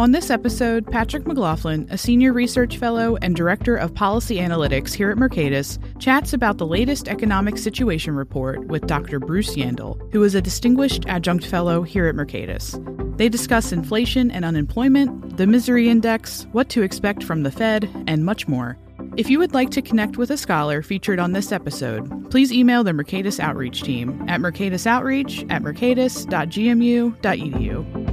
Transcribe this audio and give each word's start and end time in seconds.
On 0.00 0.12
this 0.12 0.30
episode, 0.30 0.90
Patrick 0.90 1.26
McLaughlin, 1.26 1.86
a 1.90 1.98
senior 1.98 2.32
research 2.32 2.78
fellow 2.78 3.18
and 3.20 3.36
director 3.36 3.76
of 3.76 3.92
policy 3.92 4.36
analytics 4.36 4.94
here 4.94 5.10
at 5.10 5.18
Mercatus, 5.18 5.78
chats 6.00 6.32
about 6.32 6.56
the 6.56 6.66
latest 6.66 7.06
economic 7.06 7.58
situation 7.58 8.16
report 8.16 8.66
with 8.68 8.86
Dr. 8.86 9.20
Bruce 9.20 9.56
Yandle, 9.56 10.00
who 10.10 10.22
is 10.22 10.34
a 10.34 10.40
distinguished 10.40 11.04
adjunct 11.06 11.44
fellow 11.44 11.82
here 11.82 12.06
at 12.06 12.14
Mercatus. 12.14 12.78
They 13.18 13.28
discuss 13.28 13.72
inflation 13.72 14.30
and 14.30 14.42
unemployment, 14.42 15.36
the 15.36 15.46
misery 15.46 15.90
index, 15.90 16.46
what 16.52 16.70
to 16.70 16.80
expect 16.80 17.22
from 17.22 17.42
the 17.42 17.50
Fed, 17.50 17.86
and 18.06 18.24
much 18.24 18.48
more. 18.48 18.78
If 19.18 19.28
you 19.28 19.38
would 19.38 19.52
like 19.52 19.68
to 19.72 19.82
connect 19.82 20.16
with 20.16 20.30
a 20.30 20.38
scholar 20.38 20.80
featured 20.80 21.18
on 21.18 21.32
this 21.32 21.52
episode, 21.52 22.30
please 22.30 22.54
email 22.54 22.82
the 22.82 22.92
Mercatus 22.92 23.38
Outreach 23.38 23.82
team 23.82 24.24
at 24.30 24.40
mercatusoutreach 24.40 25.50
at 25.50 25.62
mercatus.gmu.edu. 25.62 28.09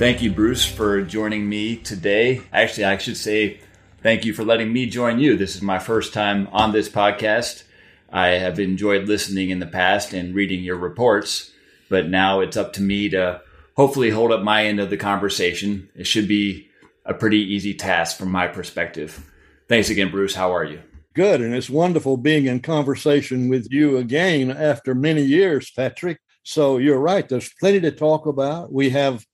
Thank 0.00 0.22
you, 0.22 0.32
Bruce, 0.32 0.64
for 0.64 1.02
joining 1.02 1.46
me 1.46 1.76
today. 1.76 2.40
Actually, 2.54 2.86
I 2.86 2.96
should 2.96 3.18
say 3.18 3.60
thank 4.02 4.24
you 4.24 4.32
for 4.32 4.42
letting 4.42 4.72
me 4.72 4.86
join 4.86 5.18
you. 5.18 5.36
This 5.36 5.54
is 5.54 5.60
my 5.60 5.78
first 5.78 6.14
time 6.14 6.48
on 6.52 6.72
this 6.72 6.88
podcast. 6.88 7.64
I 8.10 8.28
have 8.28 8.58
enjoyed 8.58 9.06
listening 9.06 9.50
in 9.50 9.58
the 9.58 9.66
past 9.66 10.14
and 10.14 10.34
reading 10.34 10.64
your 10.64 10.78
reports, 10.78 11.50
but 11.90 12.08
now 12.08 12.40
it's 12.40 12.56
up 12.56 12.72
to 12.72 12.80
me 12.80 13.10
to 13.10 13.42
hopefully 13.76 14.08
hold 14.08 14.32
up 14.32 14.40
my 14.42 14.64
end 14.64 14.80
of 14.80 14.88
the 14.88 14.96
conversation. 14.96 15.90
It 15.94 16.06
should 16.06 16.26
be 16.26 16.70
a 17.04 17.12
pretty 17.12 17.40
easy 17.40 17.74
task 17.74 18.16
from 18.16 18.30
my 18.30 18.48
perspective. 18.48 19.30
Thanks 19.68 19.90
again, 19.90 20.10
Bruce. 20.10 20.34
How 20.34 20.54
are 20.54 20.64
you? 20.64 20.80
Good. 21.12 21.42
And 21.42 21.54
it's 21.54 21.68
wonderful 21.68 22.16
being 22.16 22.46
in 22.46 22.60
conversation 22.60 23.50
with 23.50 23.70
you 23.70 23.98
again 23.98 24.50
after 24.50 24.94
many 24.94 25.24
years, 25.24 25.70
Patrick. 25.70 26.20
So 26.42 26.78
you're 26.78 26.98
right. 26.98 27.28
There's 27.28 27.52
plenty 27.60 27.80
to 27.80 27.90
talk 27.90 28.24
about. 28.24 28.72
We 28.72 28.88
have 28.88 29.26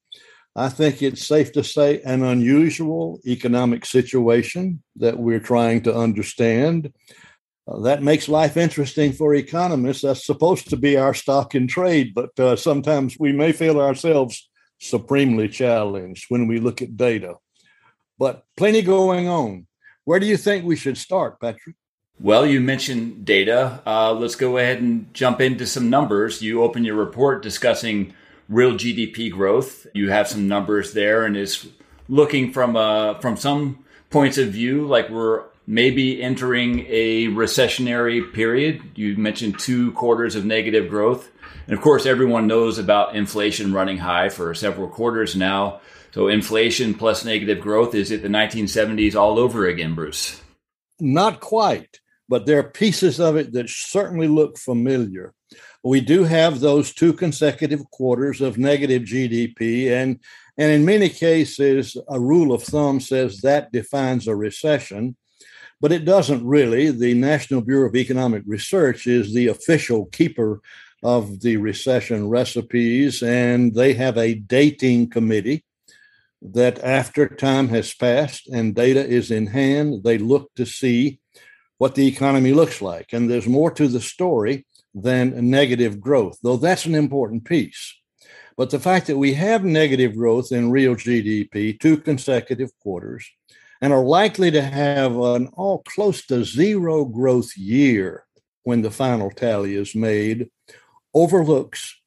I 0.59 0.71
think 0.71 1.03
it's 1.03 1.27
safe 1.27 1.53
to 1.53 1.63
say 1.63 2.01
an 2.01 2.25
unusual 2.25 3.21
economic 3.27 3.85
situation 3.85 4.83
that 4.97 5.19
we're 5.19 5.39
trying 5.39 5.83
to 5.83 5.95
understand. 5.95 6.95
Uh, 7.69 7.81
that 7.81 8.03
makes 8.03 8.27
life 8.27 8.57
interesting 8.57 9.13
for 9.13 9.35
economists. 9.35 10.01
That's 10.01 10.25
supposed 10.25 10.71
to 10.71 10.79
be 10.79 10.97
our 10.97 11.13
stock 11.13 11.55
in 11.55 11.67
trade, 11.67 12.15
but 12.15 12.41
uh, 12.41 12.57
sometimes 12.57 13.19
we 13.19 13.33
may 13.33 13.53
feel 13.53 13.79
ourselves 13.79 14.49
supremely 14.81 15.51
challenged 15.51 16.25
when 16.31 16.47
we 16.47 16.59
look 16.59 16.81
at 16.81 16.97
data. 16.97 17.35
But 18.19 18.45
plenty 18.57 18.81
going 18.81 19.29
on. 19.29 19.67
Where 20.05 20.21
do 20.21 20.27
you 20.27 20.39
think 20.39 20.65
we 20.65 20.77
should 20.77 20.97
start, 20.97 21.39
Patrick? 21.39 21.77
Well, 22.19 22.47
you 22.47 22.63
mentioned 22.63 23.27
data. 23.27 23.83
Uh, 23.85 24.15
let's 24.15 24.37
go 24.37 24.57
ahead 24.57 24.81
and 24.81 25.13
jump 25.13 25.43
into 25.43 25.67
some 25.67 25.91
numbers. 25.91 26.41
You 26.41 26.63
open 26.63 26.83
your 26.83 26.97
report 26.97 27.43
discussing 27.43 28.15
real 28.49 28.73
GDP 28.73 29.31
growth. 29.31 29.87
You 29.95 30.11
have 30.11 30.29
some 30.29 30.49
numbers 30.49 30.93
there, 30.93 31.25
and 31.25 31.37
is 31.37 31.69
looking 32.09 32.53
from 32.53 32.77
uh, 32.77 33.21
from 33.21 33.37
some 33.37 33.85
points 34.11 34.39
of 34.39 34.49
view 34.49 34.87
like 34.87 35.09
we're 35.11 35.45
maybe 35.67 36.23
entering 36.23 36.87
a 36.89 37.27
recessionary 37.27 38.33
period. 38.33 38.81
You 38.95 39.17
mentioned 39.17 39.59
two 39.59 39.93
quarters 39.93 40.37
of 40.37 40.45
negative 40.45 40.89
growth. 40.89 41.31
And 41.67 41.77
of 41.77 41.83
course, 41.83 42.07
everyone 42.07 42.47
knows 42.47 42.79
about 42.79 43.17
inflation 43.17 43.73
running 43.73 43.99
high 43.99 44.29
for 44.29 44.55
several 44.55 44.89
quarters 44.89 45.35
now. 45.35 45.81
So 46.13 46.29
inflation 46.29 46.95
plus 46.95 47.25
negative 47.25 47.61
growth, 47.61 47.95
is 47.95 48.11
it 48.11 48.23
the 48.23 48.29
1970s 48.29 49.15
all 49.15 49.39
over 49.39 49.67
again, 49.67 49.95
Bruce? 49.95 50.41
Not 50.99 51.41
quite, 51.41 52.01
but 52.29 52.47
there 52.47 52.59
are 52.59 52.71
pieces 52.71 53.21
of 53.21 53.37
it 53.37 53.53
that 53.53 53.69
certainly 53.69 54.29
look 54.29 54.59
familiar 54.59 55.33
we 55.87 56.01
do 56.01 56.25
have 56.25 56.59
those 56.59 56.93
two 56.93 57.13
consecutive 57.13 57.89
quarters 57.91 58.41
of 58.41 58.59
negative 58.59 59.03
GDP, 59.03 59.91
and 59.91 60.19
and 60.59 60.73
in 60.73 60.85
many 60.85 61.09
cases, 61.09 61.97
a 62.09 62.19
rule 62.19 62.53
of 62.53 62.65
thumb 62.65 62.99
says 62.99 63.41
that 63.43 63.71
defines 63.71 64.27
a 64.27 64.35
recession, 64.35 65.17
but 65.81 65.93
it 65.93 66.05
doesn't 66.05 66.45
really. 66.45 66.91
The 66.91 67.15
National 67.15 67.61
Bureau 67.61 67.89
of 67.89 67.95
Economic 67.95 68.43
Research 68.47 69.07
is 69.07 69.33
the 69.33 69.47
official 69.47 70.07
keeper 70.07 70.61
of 71.05 71.41
the 71.41 71.57
recession 71.59 72.29
recipes, 72.29 73.23
and 73.23 73.73
they 73.73 73.93
have 73.93 74.19
a 74.19 74.35
dating 74.35 75.11
committee 75.11 75.65
that 76.43 76.83
after 76.83 77.29
time 77.29 77.69
has 77.69 77.95
passed 77.95 78.49
and 78.49 78.75
data 78.75 79.07
is 79.07 79.31
in 79.31 79.47
hand, 79.47 80.03
they 80.03 80.19
look 80.19 80.53
to 80.55 80.67
see 80.67 81.21
what 81.79 81.95
the 81.95 82.07
economy 82.07 82.53
looks 82.53 82.81
like. 82.81 83.13
And 83.13 83.31
there's 83.31 83.47
more 83.47 83.71
to 83.73 83.89
the 83.89 84.01
story 84.01 84.67
than 84.95 85.51
negative 85.51 86.01
growth, 86.01 86.39
though 86.43 86.57
that's 86.57 86.87
an 86.87 86.95
important 86.95 87.45
piece. 87.45 87.95
But 88.57 88.71
the 88.71 88.81
fact 88.81 89.07
that 89.09 89.19
we 89.19 89.35
have 89.35 89.65
negative 89.65 90.17
growth 90.17 90.51
in 90.51 90.71
real 90.71 90.95
GDP 90.95 91.79
two 91.79 91.99
consecutive 91.99 92.71
quarters 92.81 93.29
and 93.83 93.93
are 93.93 94.05
likely 94.05 94.51
to 94.51 94.63
have 94.63 95.17
an 95.17 95.49
all 95.49 95.83
close 95.83 96.25
to 96.27 96.45
zero 96.45 97.05
growth 97.05 97.57
year 97.57 98.25
when 98.63 98.81
the 98.83 98.91
final 98.91 99.31
tally 99.31 99.75
is 99.75 99.95
made 99.95 100.49
overlooks 101.15 102.01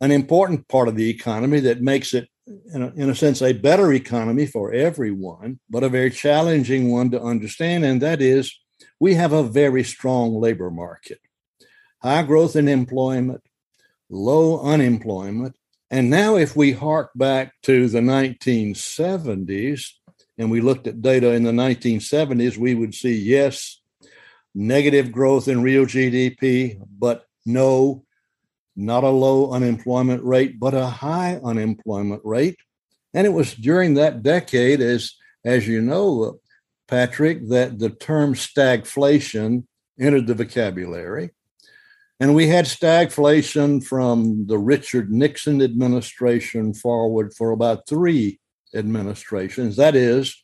an 0.00 0.10
important 0.10 0.68
part 0.68 0.88
of 0.88 0.96
the 0.96 1.08
economy 1.08 1.60
that 1.60 1.80
makes 1.80 2.12
it, 2.12 2.28
in 2.72 2.82
a, 2.82 2.92
in 2.94 3.10
a 3.10 3.14
sense, 3.14 3.40
a 3.40 3.52
better 3.54 3.92
economy 3.92 4.46
for 4.46 4.72
everyone, 4.72 5.58
but 5.70 5.82
a 5.82 5.88
very 5.88 6.10
challenging 6.10 6.90
one 6.92 7.10
to 7.10 7.20
understand. 7.20 7.84
And 7.84 8.02
that 8.02 8.20
is, 8.20 8.54
we 8.98 9.14
have 9.14 9.32
a 9.32 9.42
very 9.42 9.84
strong 9.84 10.40
labor 10.40 10.70
market 10.70 11.20
high 12.06 12.22
growth 12.22 12.56
in 12.56 12.68
employment, 12.68 13.42
low 14.08 14.60
unemployment. 14.60 15.56
And 15.90 16.10
now, 16.10 16.36
if 16.36 16.56
we 16.56 16.72
hark 16.72 17.10
back 17.14 17.52
to 17.62 17.88
the 17.88 18.00
1970s 18.00 19.90
and 20.38 20.50
we 20.50 20.60
looked 20.60 20.86
at 20.86 21.02
data 21.02 21.32
in 21.32 21.44
the 21.44 21.52
1970s, 21.52 22.56
we 22.56 22.74
would 22.74 22.94
see 22.94 23.14
yes, 23.14 23.80
negative 24.54 25.12
growth 25.12 25.48
in 25.48 25.62
real 25.62 25.84
GDP, 25.84 26.80
but 26.98 27.24
no, 27.44 28.04
not 28.74 29.04
a 29.04 29.08
low 29.08 29.52
unemployment 29.52 30.22
rate, 30.24 30.58
but 30.58 30.74
a 30.74 30.86
high 30.86 31.40
unemployment 31.42 32.22
rate. 32.24 32.58
And 33.14 33.26
it 33.26 33.30
was 33.30 33.54
during 33.54 33.94
that 33.94 34.22
decade, 34.22 34.80
as, 34.80 35.14
as 35.44 35.66
you 35.66 35.80
know, 35.80 36.40
Patrick, 36.88 37.48
that 37.48 37.78
the 37.78 37.90
term 37.90 38.34
stagflation 38.34 39.64
entered 39.98 40.26
the 40.26 40.34
vocabulary. 40.34 41.30
And 42.18 42.34
we 42.34 42.46
had 42.46 42.64
stagflation 42.64 43.84
from 43.84 44.46
the 44.46 44.58
Richard 44.58 45.10
Nixon 45.10 45.60
administration 45.60 46.72
forward 46.72 47.34
for 47.34 47.50
about 47.50 47.86
three 47.86 48.40
administrations. 48.74 49.76
That 49.76 49.94
is, 49.94 50.34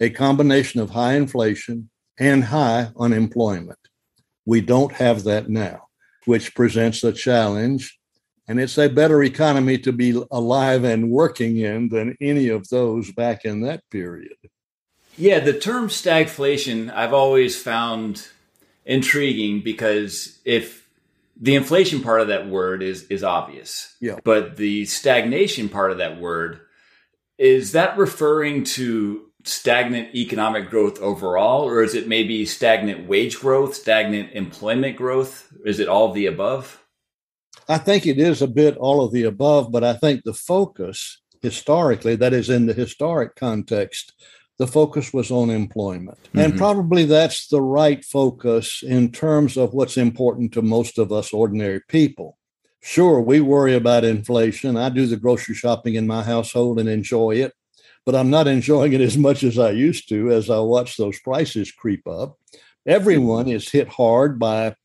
a 0.00 0.10
combination 0.10 0.80
of 0.80 0.90
high 0.90 1.14
inflation 1.14 1.90
and 2.18 2.44
high 2.44 2.90
unemployment. 2.98 3.78
We 4.46 4.62
don't 4.62 4.92
have 4.92 5.24
that 5.24 5.50
now, 5.50 5.88
which 6.24 6.54
presents 6.54 7.04
a 7.04 7.12
challenge. 7.12 7.98
And 8.48 8.58
it's 8.58 8.78
a 8.78 8.88
better 8.88 9.22
economy 9.22 9.78
to 9.78 9.92
be 9.92 10.20
alive 10.30 10.84
and 10.84 11.10
working 11.10 11.58
in 11.58 11.88
than 11.90 12.16
any 12.20 12.48
of 12.48 12.68
those 12.68 13.12
back 13.12 13.44
in 13.44 13.60
that 13.60 13.82
period. 13.90 14.36
Yeah, 15.16 15.40
the 15.40 15.52
term 15.52 15.88
stagflation 15.88 16.92
I've 16.92 17.12
always 17.12 17.60
found 17.60 18.28
intriguing 18.84 19.60
because 19.60 20.38
if 20.44 20.88
the 21.40 21.54
inflation 21.54 22.02
part 22.02 22.20
of 22.20 22.28
that 22.28 22.48
word 22.48 22.82
is 22.82 23.04
is 23.04 23.24
obvious. 23.24 23.96
Yeah. 24.00 24.16
But 24.24 24.56
the 24.56 24.84
stagnation 24.84 25.68
part 25.68 25.90
of 25.90 25.98
that 25.98 26.20
word 26.20 26.60
is 27.38 27.72
that 27.72 27.96
referring 27.96 28.64
to 28.64 29.26
stagnant 29.44 30.14
economic 30.14 30.68
growth 30.68 31.00
overall 31.00 31.62
or 31.62 31.82
is 31.82 31.94
it 31.94 32.06
maybe 32.06 32.44
stagnant 32.44 33.08
wage 33.08 33.38
growth, 33.38 33.74
stagnant 33.74 34.32
employment 34.32 34.96
growth? 34.96 35.50
Is 35.64 35.80
it 35.80 35.88
all 35.88 36.08
of 36.08 36.14
the 36.14 36.26
above? 36.26 36.82
I 37.66 37.78
think 37.78 38.06
it 38.06 38.18
is 38.18 38.42
a 38.42 38.48
bit 38.48 38.76
all 38.76 39.02
of 39.02 39.12
the 39.12 39.24
above, 39.24 39.72
but 39.72 39.84
I 39.84 39.94
think 39.94 40.24
the 40.24 40.34
focus 40.34 41.20
historically, 41.40 42.16
that 42.16 42.32
is 42.32 42.50
in 42.50 42.66
the 42.66 42.74
historic 42.74 43.34
context, 43.34 44.12
the 44.60 44.66
focus 44.66 45.14
was 45.14 45.30
on 45.30 45.48
employment. 45.48 46.18
Mm-hmm. 46.22 46.38
And 46.38 46.58
probably 46.58 47.06
that's 47.06 47.46
the 47.46 47.62
right 47.62 48.04
focus 48.04 48.82
in 48.82 49.10
terms 49.10 49.56
of 49.56 49.72
what's 49.72 49.96
important 49.96 50.52
to 50.52 50.60
most 50.60 50.98
of 50.98 51.10
us 51.10 51.32
ordinary 51.32 51.80
people. 51.88 52.36
Sure, 52.82 53.22
we 53.22 53.40
worry 53.40 53.74
about 53.74 54.04
inflation. 54.04 54.76
I 54.76 54.90
do 54.90 55.06
the 55.06 55.16
grocery 55.16 55.54
shopping 55.54 55.94
in 55.94 56.06
my 56.06 56.22
household 56.22 56.78
and 56.78 56.90
enjoy 56.90 57.36
it, 57.36 57.54
but 58.04 58.14
I'm 58.14 58.28
not 58.28 58.46
enjoying 58.58 58.92
it 58.92 59.00
as 59.00 59.16
much 59.16 59.44
as 59.44 59.58
I 59.58 59.70
used 59.70 60.10
to 60.10 60.30
as 60.30 60.50
I 60.50 60.58
watch 60.58 60.98
those 60.98 61.18
prices 61.20 61.72
creep 61.72 62.06
up. 62.06 62.36
Everyone 62.86 63.48
is 63.48 63.70
hit 63.70 63.88
hard 63.88 64.38
by 64.38 64.76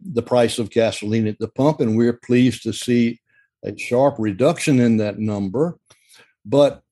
the 0.00 0.22
price 0.22 0.60
of 0.60 0.70
gasoline 0.70 1.26
at 1.26 1.40
the 1.40 1.48
pump, 1.48 1.80
and 1.80 1.96
we're 1.96 2.20
pleased 2.24 2.62
to 2.62 2.72
see 2.72 3.20
a 3.64 3.76
sharp 3.76 4.14
reduction 4.20 4.78
in 4.78 4.98
that 4.98 5.18
number. 5.18 5.80
But 6.44 6.84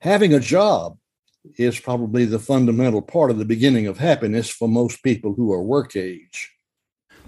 having 0.00 0.32
a 0.32 0.40
job, 0.40 0.96
is 1.56 1.78
probably 1.78 2.24
the 2.24 2.38
fundamental 2.38 3.02
part 3.02 3.30
of 3.30 3.38
the 3.38 3.44
beginning 3.44 3.86
of 3.86 3.98
happiness 3.98 4.48
for 4.50 4.68
most 4.68 5.02
people 5.02 5.34
who 5.34 5.52
are 5.52 5.62
work 5.62 5.96
age. 5.96 6.52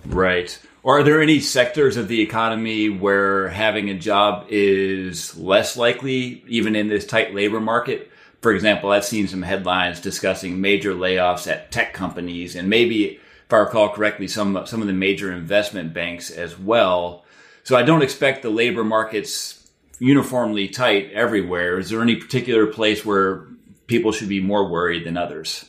Right. 0.06 0.58
Are 0.84 1.02
there 1.02 1.20
any 1.20 1.40
sectors 1.40 1.96
of 1.96 2.08
the 2.08 2.20
economy 2.20 2.88
where 2.88 3.48
having 3.48 3.90
a 3.90 3.98
job 3.98 4.46
is 4.48 5.36
less 5.36 5.76
likely, 5.76 6.42
even 6.48 6.74
in 6.74 6.88
this 6.88 7.06
tight 7.06 7.34
labor 7.34 7.60
market? 7.60 8.10
For 8.40 8.52
example, 8.52 8.90
I've 8.90 9.04
seen 9.04 9.28
some 9.28 9.42
headlines 9.42 10.00
discussing 10.00 10.60
major 10.60 10.94
layoffs 10.94 11.46
at 11.46 11.70
tech 11.70 11.92
companies 11.92 12.56
and 12.56 12.70
maybe, 12.70 13.16
if 13.16 13.52
I 13.52 13.58
recall 13.58 13.90
correctly, 13.90 14.26
some, 14.26 14.66
some 14.66 14.80
of 14.80 14.86
the 14.86 14.94
major 14.94 15.30
investment 15.30 15.92
banks 15.92 16.30
as 16.30 16.58
well. 16.58 17.24
So 17.62 17.76
I 17.76 17.82
don't 17.82 18.02
expect 18.02 18.42
the 18.42 18.50
labor 18.50 18.84
markets 18.84 19.70
uniformly 19.98 20.68
tight 20.68 21.10
everywhere. 21.12 21.78
Is 21.78 21.90
there 21.90 22.00
any 22.00 22.16
particular 22.16 22.66
place 22.66 23.04
where 23.04 23.46
people 23.90 24.12
should 24.12 24.28
be 24.28 24.40
more 24.40 24.70
worried 24.70 25.04
than 25.04 25.16
others? 25.16 25.64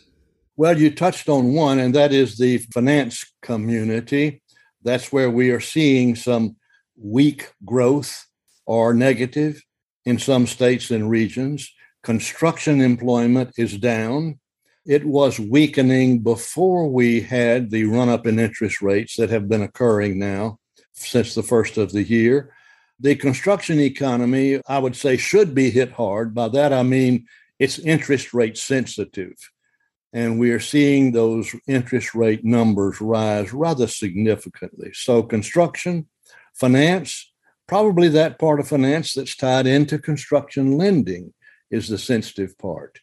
Well, 0.56 0.80
you 0.80 0.92
touched 0.92 1.28
on 1.28 1.54
one, 1.54 1.80
and 1.80 1.96
that 1.96 2.14
is 2.14 2.38
the 2.38 2.60
finance 2.72 3.26
community. 3.42 4.44
That's 4.84 5.12
where 5.12 5.32
we 5.32 5.50
are 5.50 5.60
seeing 5.60 6.16
some 6.16 6.56
weak 6.96 7.52
growth 7.66 8.28
or 8.68 8.94
negative 8.94 9.64
in 10.06 10.20
some 10.20 10.46
states 10.46 10.92
and 10.92 11.10
regions. 11.10 11.74
Construction 12.04 12.80
employment 12.80 13.54
is 13.58 13.76
down. 13.78 14.40
It 14.86 15.04
was 15.04 15.40
weakening 15.40 16.20
before 16.20 16.88
we 16.88 17.22
had 17.22 17.72
the 17.72 17.86
run 17.86 18.10
up 18.10 18.28
in 18.28 18.38
interest 18.38 18.84
rates 18.84 19.16
that 19.16 19.32
have 19.32 19.50
been 19.50 19.64
occurring 19.64 20.20
now 20.20 20.60
since 20.94 21.34
the 21.34 21.44
first 21.44 21.78
of 21.78 21.92
the 21.92 22.04
year. 22.04 22.54
The 23.00 23.16
construction 23.16 23.80
economy, 23.80 24.62
I 24.68 24.78
would 24.78 24.96
say, 24.96 25.18
should 25.18 25.56
be 25.56 25.72
hit 25.72 25.92
hard. 25.94 26.36
By 26.36 26.50
that, 26.50 26.72
I 26.72 26.84
mean 26.84 27.26
it's 27.62 27.78
interest 27.78 28.34
rate 28.34 28.58
sensitive. 28.58 29.36
And 30.14 30.40
we 30.40 30.50
are 30.50 30.60
seeing 30.60 31.12
those 31.12 31.56
interest 31.68 32.16
rate 32.16 32.44
numbers 32.44 33.00
rise 33.00 33.54
rather 33.54 33.86
significantly. 33.86 34.90
So, 34.94 35.22
construction, 35.22 36.08
finance, 36.56 37.32
probably 37.68 38.08
that 38.10 38.40
part 38.40 38.60
of 38.60 38.68
finance 38.68 39.14
that's 39.14 39.36
tied 39.36 39.68
into 39.68 40.00
construction 40.00 40.76
lending 40.76 41.36
is 41.70 41.88
the 41.88 42.00
sensitive 42.00 42.58
part. 42.58 43.00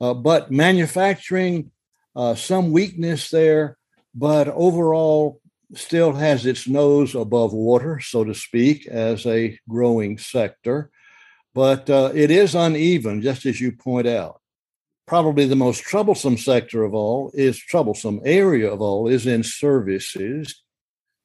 Uh, 0.00 0.14
but 0.14 0.52
manufacturing, 0.52 1.72
uh, 2.14 2.36
some 2.36 2.70
weakness 2.70 3.28
there, 3.30 3.76
but 4.14 4.46
overall 4.48 5.40
still 5.74 6.12
has 6.12 6.46
its 6.46 6.68
nose 6.68 7.16
above 7.16 7.52
water, 7.52 7.98
so 7.98 8.22
to 8.22 8.34
speak, 8.34 8.86
as 8.86 9.26
a 9.26 9.58
growing 9.68 10.16
sector. 10.16 10.92
But 11.56 11.88
uh, 11.88 12.12
it 12.14 12.30
is 12.30 12.54
uneven, 12.54 13.22
just 13.22 13.46
as 13.46 13.62
you 13.62 13.72
point 13.72 14.06
out 14.06 14.42
probably 15.06 15.46
the 15.46 15.56
most 15.56 15.84
troublesome 15.84 16.36
sector 16.36 16.84
of 16.84 16.92
all 16.92 17.30
is 17.32 17.56
troublesome 17.56 18.20
area 18.26 18.70
of 18.70 18.82
all 18.82 19.08
is 19.08 19.26
in 19.26 19.42
services. 19.42 20.62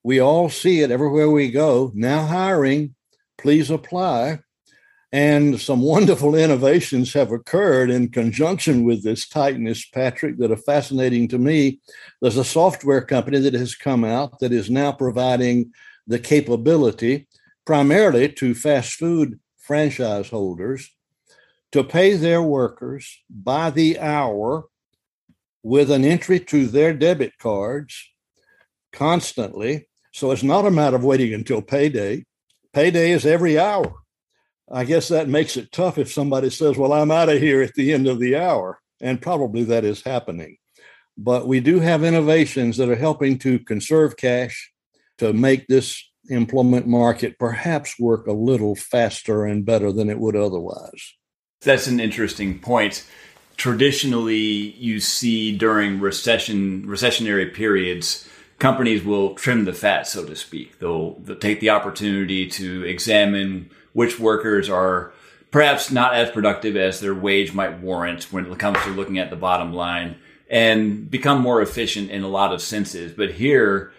We 0.04 0.22
all 0.22 0.50
see 0.50 0.80
it 0.80 0.90
everywhere 0.90 1.30
we 1.30 1.52
go. 1.52 1.92
Now 1.94 2.26
hiring, 2.26 2.96
please 3.38 3.70
apply. 3.70 4.40
And 5.12 5.60
some 5.60 5.82
wonderful 5.96 6.34
innovations 6.36 7.12
have 7.12 7.34
occurred 7.34 7.90
in 7.90 8.08
conjunction 8.08 8.86
with 8.86 9.04
this 9.04 9.28
tightness, 9.28 9.86
Patrick, 9.86 10.38
that 10.38 10.52
are 10.52 10.56
fascinating 10.56 11.28
to 11.28 11.40
me. 11.40 11.82
There's 12.22 12.38
a 12.38 12.46
software 12.46 13.02
company 13.02 13.40
that 13.40 13.56
has 13.56 13.76
come 13.76 14.06
out 14.06 14.40
that 14.40 14.54
is 14.54 14.70
now 14.70 14.94
providing 14.94 15.74
the 16.08 16.20
capability 16.20 17.28
primarily 17.66 18.30
to 18.30 18.56
fast 18.56 18.94
food 18.94 19.41
franchise 19.62 20.30
holders 20.30 20.90
to 21.72 21.84
pay 21.84 22.16
their 22.16 22.42
workers 22.42 23.20
by 23.30 23.70
the 23.70 24.00
hour 24.00 24.66
with 25.64 25.92
an 25.92 26.04
entry 26.04 26.40
to 26.40 26.66
their 26.66 26.94
debit 26.94 27.38
cards 27.38 28.10
constantly. 28.92 29.88
So 30.12 30.32
it's 30.32 30.44
not 30.44 30.66
a 30.66 30.72
matter 30.72 30.96
of 30.96 31.04
waiting 31.04 31.34
until 31.34 31.62
payday. 31.62 32.26
Payday 32.74 33.12
is 33.12 33.26
every 33.26 33.58
hour. 33.58 33.94
I 34.70 34.86
guess 34.86 35.10
that 35.10 35.30
makes 35.30 35.58
it 35.58 35.72
tough 35.72 35.98
if 35.98 36.12
somebody 36.12 36.50
says, 36.50 36.78
Well, 36.78 36.94
I'm 36.94 37.12
out 37.12 37.30
of 37.30 37.40
here 37.40 37.62
at 37.62 37.74
the 37.76 37.94
end 37.94 38.08
of 38.08 38.20
the 38.20 38.38
hour. 38.38 38.80
And 39.02 39.22
probably 39.22 39.64
that 39.66 39.84
is 39.84 40.04
happening. 40.04 40.58
But 41.18 41.48
we 41.48 41.60
do 41.60 41.80
have 41.80 42.04
innovations 42.04 42.78
that 42.78 42.90
are 42.90 42.96
helping 42.96 43.38
to 43.40 43.60
conserve 43.60 44.16
cash 44.18 44.72
to 45.18 45.34
make 45.34 45.68
this 45.68 46.04
employment 46.32 46.88
market 46.88 47.38
perhaps 47.38 48.00
work 48.00 48.28
a 48.28 48.34
little 48.34 48.76
faster 48.76 49.46
and 49.46 49.66
better 49.66 49.92
than 49.92 50.10
it 50.10 50.20
would 50.20 50.36
otherwise. 50.36 51.16
That's 51.62 51.88
an 51.88 52.00
interesting 52.00 52.60
point. 52.60 53.06
Traditionally, 53.58 54.38
you 54.38 55.00
see 55.00 55.56
during 55.56 56.00
recession 56.00 56.86
recessionary 56.88 57.54
periods, 57.54 58.28
companies 58.58 59.04
will 59.04 59.36
trim 59.36 59.66
the 59.66 59.74
fat, 59.74 60.08
so 60.08 60.26
to 60.26 60.36
speak. 60.36 60.80
They'll, 60.80 61.20
they'll 61.20 61.36
take 61.36 61.60
the 61.60 61.70
opportunity 61.70 62.48
to 62.48 62.84
examine 62.84 63.70
which 63.94 64.20
workers 64.20 64.70
are 64.70 65.14
perhaps 65.52 65.92
not 65.92 66.16
as 66.16 66.32
productive 66.32 66.76
as 66.76 67.00
their 67.00 67.14
wage 67.14 67.54
might 67.54 67.80
warrant 67.82 68.32
when 68.32 68.46
it 68.46 68.60
comes 68.60 68.82
to 68.84 68.90
looking 68.90 69.20
at 69.20 69.30
the 69.30 69.36
bottom 69.36 69.74
line 69.74 70.16
and 70.50 71.10
become 71.10 71.42
more 71.42 71.62
efficient 71.62 72.10
in 72.10 72.24
a 72.24 72.28
lot 72.28 72.54
of 72.54 72.62
senses. 72.62 73.12
But 73.12 73.32
here, 73.32 73.92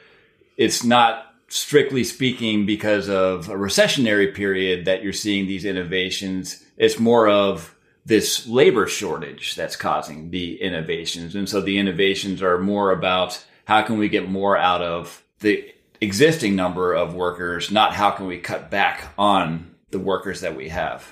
it's 0.56 0.82
not 0.84 1.31
strictly 1.52 2.02
speaking 2.02 2.64
because 2.64 3.10
of 3.10 3.50
a 3.50 3.54
recessionary 3.54 4.34
period 4.34 4.86
that 4.86 5.02
you're 5.02 5.12
seeing 5.12 5.46
these 5.46 5.66
innovations. 5.66 6.64
It's 6.78 6.98
more 6.98 7.28
of 7.28 7.76
this 8.06 8.46
labor 8.46 8.86
shortage 8.86 9.54
that's 9.54 9.76
causing 9.76 10.30
the 10.30 10.58
innovations. 10.62 11.34
And 11.34 11.46
so 11.46 11.60
the 11.60 11.76
innovations 11.76 12.40
are 12.40 12.58
more 12.58 12.90
about 12.90 13.44
how 13.66 13.82
can 13.82 13.98
we 13.98 14.08
get 14.08 14.30
more 14.30 14.56
out 14.56 14.80
of 14.80 15.22
the 15.40 15.70
existing 16.00 16.56
number 16.56 16.94
of 16.94 17.14
workers, 17.14 17.70
not 17.70 17.92
how 17.92 18.10
can 18.12 18.26
we 18.26 18.38
cut 18.38 18.70
back 18.70 19.12
on 19.18 19.74
the 19.90 19.98
workers 19.98 20.40
that 20.40 20.56
we 20.56 20.70
have. 20.70 21.06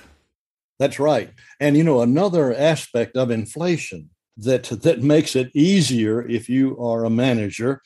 That's 0.79 0.99
right. 0.99 1.29
And 1.59 1.77
you 1.77 1.83
know, 1.83 2.01
another 2.01 2.51
aspect 2.51 3.15
of 3.15 3.29
inflation 3.29 4.09
that 4.37 4.63
that 4.63 5.03
makes 5.03 5.35
it 5.35 5.55
easier 5.55 6.27
if 6.27 6.49
you 6.49 6.79
are 6.79 7.05
a 7.05 7.11
manager 7.11 7.83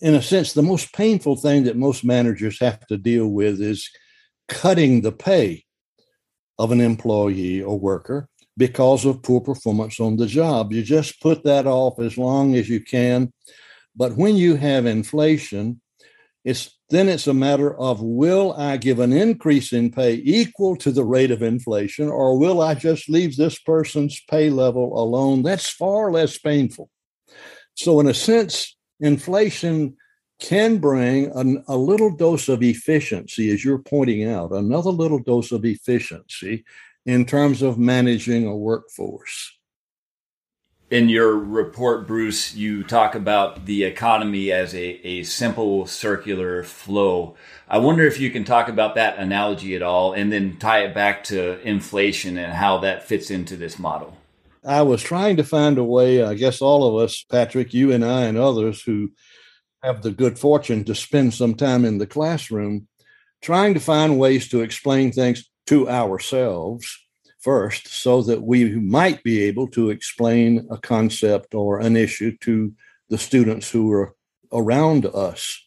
in 0.00 0.14
a 0.14 0.22
sense, 0.22 0.52
the 0.52 0.62
most 0.62 0.92
painful 0.92 1.36
thing 1.36 1.64
that 1.64 1.76
most 1.76 2.04
managers 2.04 2.60
have 2.60 2.86
to 2.86 2.96
deal 2.96 3.28
with 3.28 3.60
is 3.60 3.90
cutting 4.48 5.02
the 5.02 5.12
pay 5.12 5.64
of 6.58 6.72
an 6.72 6.80
employee 6.80 7.62
or 7.62 7.78
worker 7.78 8.28
because 8.56 9.04
of 9.04 9.22
poor 9.22 9.40
performance 9.40 10.00
on 10.00 10.16
the 10.16 10.26
job. 10.26 10.72
You 10.72 10.82
just 10.82 11.20
put 11.20 11.44
that 11.44 11.66
off 11.66 12.00
as 12.00 12.18
long 12.18 12.54
as 12.54 12.68
you 12.68 12.80
can. 12.80 13.32
But 13.94 14.16
when 14.16 14.36
you 14.36 14.56
have 14.56 14.86
inflation, 14.86 15.80
it's 16.44 16.78
then 16.90 17.08
it's 17.08 17.26
a 17.26 17.34
matter 17.34 17.78
of 17.78 18.00
will 18.00 18.54
I 18.54 18.78
give 18.78 18.98
an 18.98 19.12
increase 19.12 19.72
in 19.74 19.90
pay 19.90 20.14
equal 20.14 20.76
to 20.76 20.90
the 20.90 21.04
rate 21.04 21.30
of 21.30 21.42
inflation, 21.42 22.08
or 22.08 22.38
will 22.38 22.62
I 22.62 22.74
just 22.74 23.10
leave 23.10 23.36
this 23.36 23.58
person's 23.58 24.22
pay 24.30 24.48
level 24.48 24.98
alone? 24.98 25.42
That's 25.42 25.68
far 25.68 26.10
less 26.10 26.38
painful. 26.38 26.88
So, 27.74 28.00
in 28.00 28.08
a 28.08 28.14
sense, 28.14 28.77
inflation 29.00 29.96
can 30.40 30.78
bring 30.78 31.30
an, 31.32 31.64
a 31.66 31.76
little 31.76 32.14
dose 32.14 32.48
of 32.48 32.62
efficiency, 32.62 33.50
as 33.50 33.64
you're 33.64 33.78
pointing 33.78 34.24
out, 34.24 34.52
another 34.52 34.90
little 34.90 35.18
dose 35.18 35.50
of 35.50 35.64
efficiency 35.64 36.64
in 37.06 37.24
terms 37.24 37.62
of 37.62 37.78
managing 37.78 38.46
a 38.46 38.54
workforce. 38.54 39.58
In 40.90 41.08
your 41.10 41.34
report, 41.34 42.06
Bruce, 42.06 42.54
you 42.54 42.82
talk 42.82 43.14
about 43.14 43.66
the 43.66 43.84
economy 43.84 44.52
as 44.52 44.74
a, 44.74 45.06
a 45.06 45.22
simple 45.22 45.86
circular 45.86 46.62
flow. 46.62 47.36
I 47.68 47.78
wonder 47.78 48.06
if 48.06 48.18
you 48.18 48.30
can 48.30 48.44
talk 48.44 48.68
about 48.68 48.94
that 48.94 49.18
analogy 49.18 49.74
at 49.74 49.82
all 49.82 50.14
and 50.14 50.32
then 50.32 50.56
tie 50.56 50.84
it 50.84 50.94
back 50.94 51.24
to 51.24 51.60
inflation 51.60 52.38
and 52.38 52.54
how 52.54 52.78
that 52.78 53.06
fits 53.06 53.30
into 53.30 53.56
this 53.56 53.78
model. 53.78 54.17
I 54.64 54.82
was 54.82 55.02
trying 55.02 55.36
to 55.36 55.44
find 55.44 55.78
a 55.78 55.84
way, 55.84 56.22
I 56.22 56.34
guess 56.34 56.60
all 56.60 56.88
of 56.88 57.02
us, 57.02 57.24
Patrick, 57.30 57.72
you 57.74 57.92
and 57.92 58.04
I, 58.04 58.24
and 58.24 58.36
others 58.36 58.82
who 58.82 59.12
have 59.82 60.02
the 60.02 60.10
good 60.10 60.38
fortune 60.38 60.84
to 60.84 60.94
spend 60.94 61.34
some 61.34 61.54
time 61.54 61.84
in 61.84 61.98
the 61.98 62.06
classroom, 62.06 62.88
trying 63.40 63.74
to 63.74 63.80
find 63.80 64.18
ways 64.18 64.48
to 64.48 64.62
explain 64.62 65.12
things 65.12 65.48
to 65.66 65.88
ourselves 65.88 66.98
first 67.40 67.86
so 67.88 68.22
that 68.22 68.42
we 68.42 68.74
might 68.74 69.22
be 69.22 69.42
able 69.42 69.68
to 69.68 69.90
explain 69.90 70.66
a 70.70 70.78
concept 70.78 71.54
or 71.54 71.78
an 71.78 71.96
issue 71.96 72.36
to 72.40 72.72
the 73.08 73.18
students 73.18 73.70
who 73.70 73.92
are 73.92 74.14
around 74.52 75.06
us. 75.06 75.64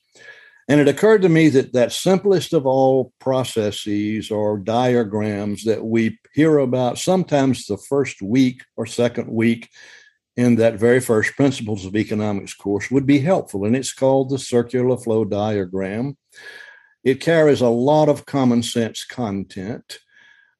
And 0.71 0.79
it 0.79 0.87
occurred 0.87 1.23
to 1.23 1.27
me 1.27 1.49
that 1.49 1.73
that 1.73 1.91
simplest 1.91 2.53
of 2.53 2.65
all 2.65 3.11
processes 3.19 4.31
or 4.31 4.57
diagrams 4.57 5.65
that 5.65 5.83
we 5.83 6.17
hear 6.33 6.59
about 6.59 6.97
sometimes 6.97 7.65
the 7.65 7.75
first 7.75 8.21
week 8.21 8.63
or 8.77 8.85
second 8.85 9.27
week 9.27 9.69
in 10.37 10.55
that 10.55 10.75
very 10.75 11.01
first 11.01 11.35
principles 11.35 11.85
of 11.85 11.97
economics 11.97 12.53
course 12.53 12.89
would 12.89 13.05
be 13.05 13.19
helpful. 13.19 13.65
And 13.65 13.75
it's 13.75 13.91
called 13.91 14.29
the 14.29 14.39
circular 14.39 14.95
flow 14.95 15.25
diagram. 15.25 16.15
It 17.03 17.19
carries 17.19 17.59
a 17.59 17.67
lot 17.67 18.07
of 18.07 18.25
common 18.25 18.63
sense 18.63 19.03
content. 19.03 19.99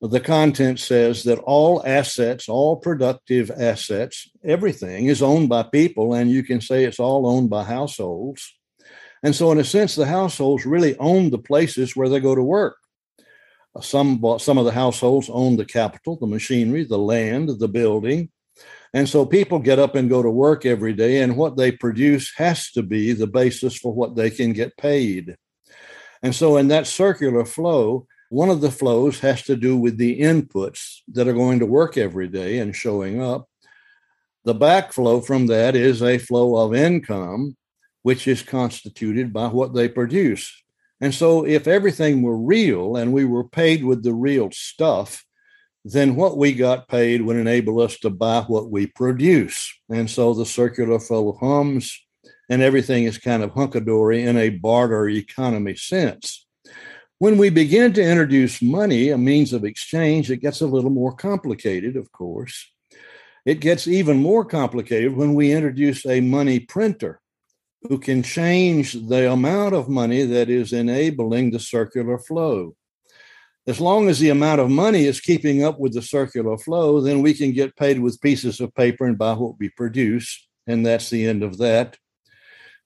The 0.01 0.20
content 0.20 0.82
says 0.82 1.24
that 1.24 1.39
all 1.39 1.82
assets, 1.88 2.50
all 2.50 2.75
productive 2.75 3.50
assets, 3.50 4.30
everything 4.44 5.06
is 5.06 5.22
owned 5.22 5.48
by 5.48 5.63
people, 5.63 6.13
and 6.13 6.30
you 6.30 6.44
can 6.44 6.60
say 6.60 6.84
it's 6.84 7.00
all 7.00 7.25
owned 7.25 7.50
by 7.50 7.63
households 7.63 8.58
And 9.24 9.36
so, 9.36 9.51
in 9.51 9.60
a 9.60 9.63
sense, 9.63 9.96
the 9.96 10.06
households 10.06 10.66
really 10.66 10.98
own 10.98 11.30
the 11.30 11.38
places 11.38 11.96
where 11.96 12.10
they 12.10 12.20
go 12.20 12.34
to 12.34 12.42
work. 12.42 12.78
Uh, 13.75 13.82
some, 13.82 14.24
some 14.40 14.58
of 14.58 14.66
the 14.66 14.72
households 14.72 15.30
own 15.30 15.58
the 15.58 15.66
capital, 15.66 16.18
the 16.18 16.28
machinery, 16.28 16.84
the 16.84 16.98
land, 16.98 17.50
the 17.60 17.68
building. 17.68 18.30
And 18.94 19.08
so 19.08 19.25
people 19.25 19.60
get 19.60 19.80
up 19.80 19.96
and 19.96 20.10
go 20.10 20.22
to 20.22 20.30
work 20.30 20.66
every 20.66 20.94
day, 20.94 21.22
and 21.22 21.38
what 21.38 21.56
they 21.56 21.72
produce 21.72 22.34
has 22.36 22.72
to 22.72 22.84
be 22.84 23.13
the 23.13 23.28
basis 23.28 23.78
for 23.78 23.94
what 23.94 24.16
they 24.16 24.30
can 24.30 24.54
get 24.54 24.75
paid. 24.75 25.38
And 26.24 26.36
so, 26.36 26.58
in 26.58 26.68
that 26.70 26.88
circular 26.88 27.46
flow, 27.46 28.08
one 28.30 28.50
of 28.50 28.62
the 28.62 28.72
flows 28.72 29.20
has 29.20 29.44
to 29.44 29.56
do 29.56 29.75
with 29.78 29.98
the 29.98 30.22
inputs 30.22 31.00
that 31.10 31.28
are 31.28 31.34
going 31.34 31.60
to 31.60 31.66
work 31.66 31.98
every 31.98 32.28
day 32.28 32.60
and 32.60 32.75
showing 32.75 33.22
up. 33.22 33.48
The 34.46 34.56
backflow 34.56 35.24
from 35.24 35.48
that 35.48 35.75
is 35.75 36.01
a 36.01 36.18
flow 36.18 36.56
of 36.56 36.74
income, 36.74 37.56
which 38.03 38.27
is 38.27 38.43
constituted 38.43 39.31
by 39.31 39.48
what 39.48 39.74
they 39.74 39.88
produce. 39.88 40.51
And 41.00 41.13
so, 41.13 41.46
if 41.46 41.67
everything 41.67 42.22
were 42.22 42.38
real 42.38 42.96
and 42.96 43.12
we 43.12 43.25
were 43.25 43.48
paid 43.48 43.84
with 43.84 44.03
the 44.03 44.13
real 44.13 44.50
stuff, 44.51 45.25
then 45.84 46.15
what 46.15 46.38
we 46.38 46.53
got 46.53 46.88
paid 46.88 47.22
would 47.22 47.38
enable 47.38 47.81
us 47.81 47.98
to 48.00 48.10
buy 48.10 48.41
what 48.41 48.70
we 48.70 48.88
produce. 48.88 49.74
And 49.89 50.10
so 50.10 50.34
the 50.34 50.46
circular 50.46 51.00
flow 51.00 51.38
hums 51.39 52.00
and 52.50 52.62
everything 52.62 53.05
is 53.05 53.17
kind 53.17 53.41
of 53.41 53.51
hunkadory 53.51 54.25
in 54.25 54.38
a 54.38 54.50
barter 54.50 55.10
economy 55.10 55.75
sense. 55.75 56.46
When 57.17 57.38
we 57.38 57.50
begin 57.50 57.93
to 57.93 58.03
introduce 58.03 58.62
money, 58.62 59.10
a 59.10 59.17
means 59.17 59.53
of 59.53 59.63
exchange, 59.63 60.29
it 60.29 60.38
gets 60.38 60.62
a 60.62 60.67
little 60.67 60.89
more 60.89 61.13
complicated, 61.13 61.96
of 61.96 62.12
course. 62.12 62.72
It 63.46 63.60
gets 63.60 63.88
even 63.88 64.17
more 64.17 64.46
complicated 64.46 65.15
when 65.15 65.34
we 65.34 65.51
introduce 65.51 66.05
a 66.05 66.22
money 66.22 66.60
printer 66.60 67.21
who 67.84 67.98
can 68.00 68.24
change 68.24 68.94
the 68.94 69.32
amount 69.32 69.74
of 69.74 69.90
money 69.90 70.24
that 70.24 70.50
is 70.50 70.74
enabling 70.74 71.52
the 71.52 71.60
circular 71.60 72.18
flow 72.18 72.76
as 73.68 73.80
long 73.80 74.10
as 74.10 74.20
the 74.20 74.30
amount 74.30 74.60
of 74.60 74.70
money 74.70 75.06
is 75.06 75.22
keeping 75.22 75.64
up 75.64 75.80
with 75.80 75.94
the 75.94 76.02
circular 76.02 76.58
flow, 76.58 77.00
then 77.00 77.22
we 77.22 77.34
can 77.34 77.52
get 77.52 77.76
paid 77.76 78.00
with 78.00 78.22
pieces 78.22 78.60
of 78.60 78.74
paper 78.74 79.06
and 79.06 79.18
buy 79.18 79.34
what 79.34 79.60
we 79.60 79.70
produce. 79.70 80.48
And 80.66 80.86
that's 80.86 81.10
the 81.10 81.28
end 81.28 81.44
of 81.44 81.58
that. 81.60 81.98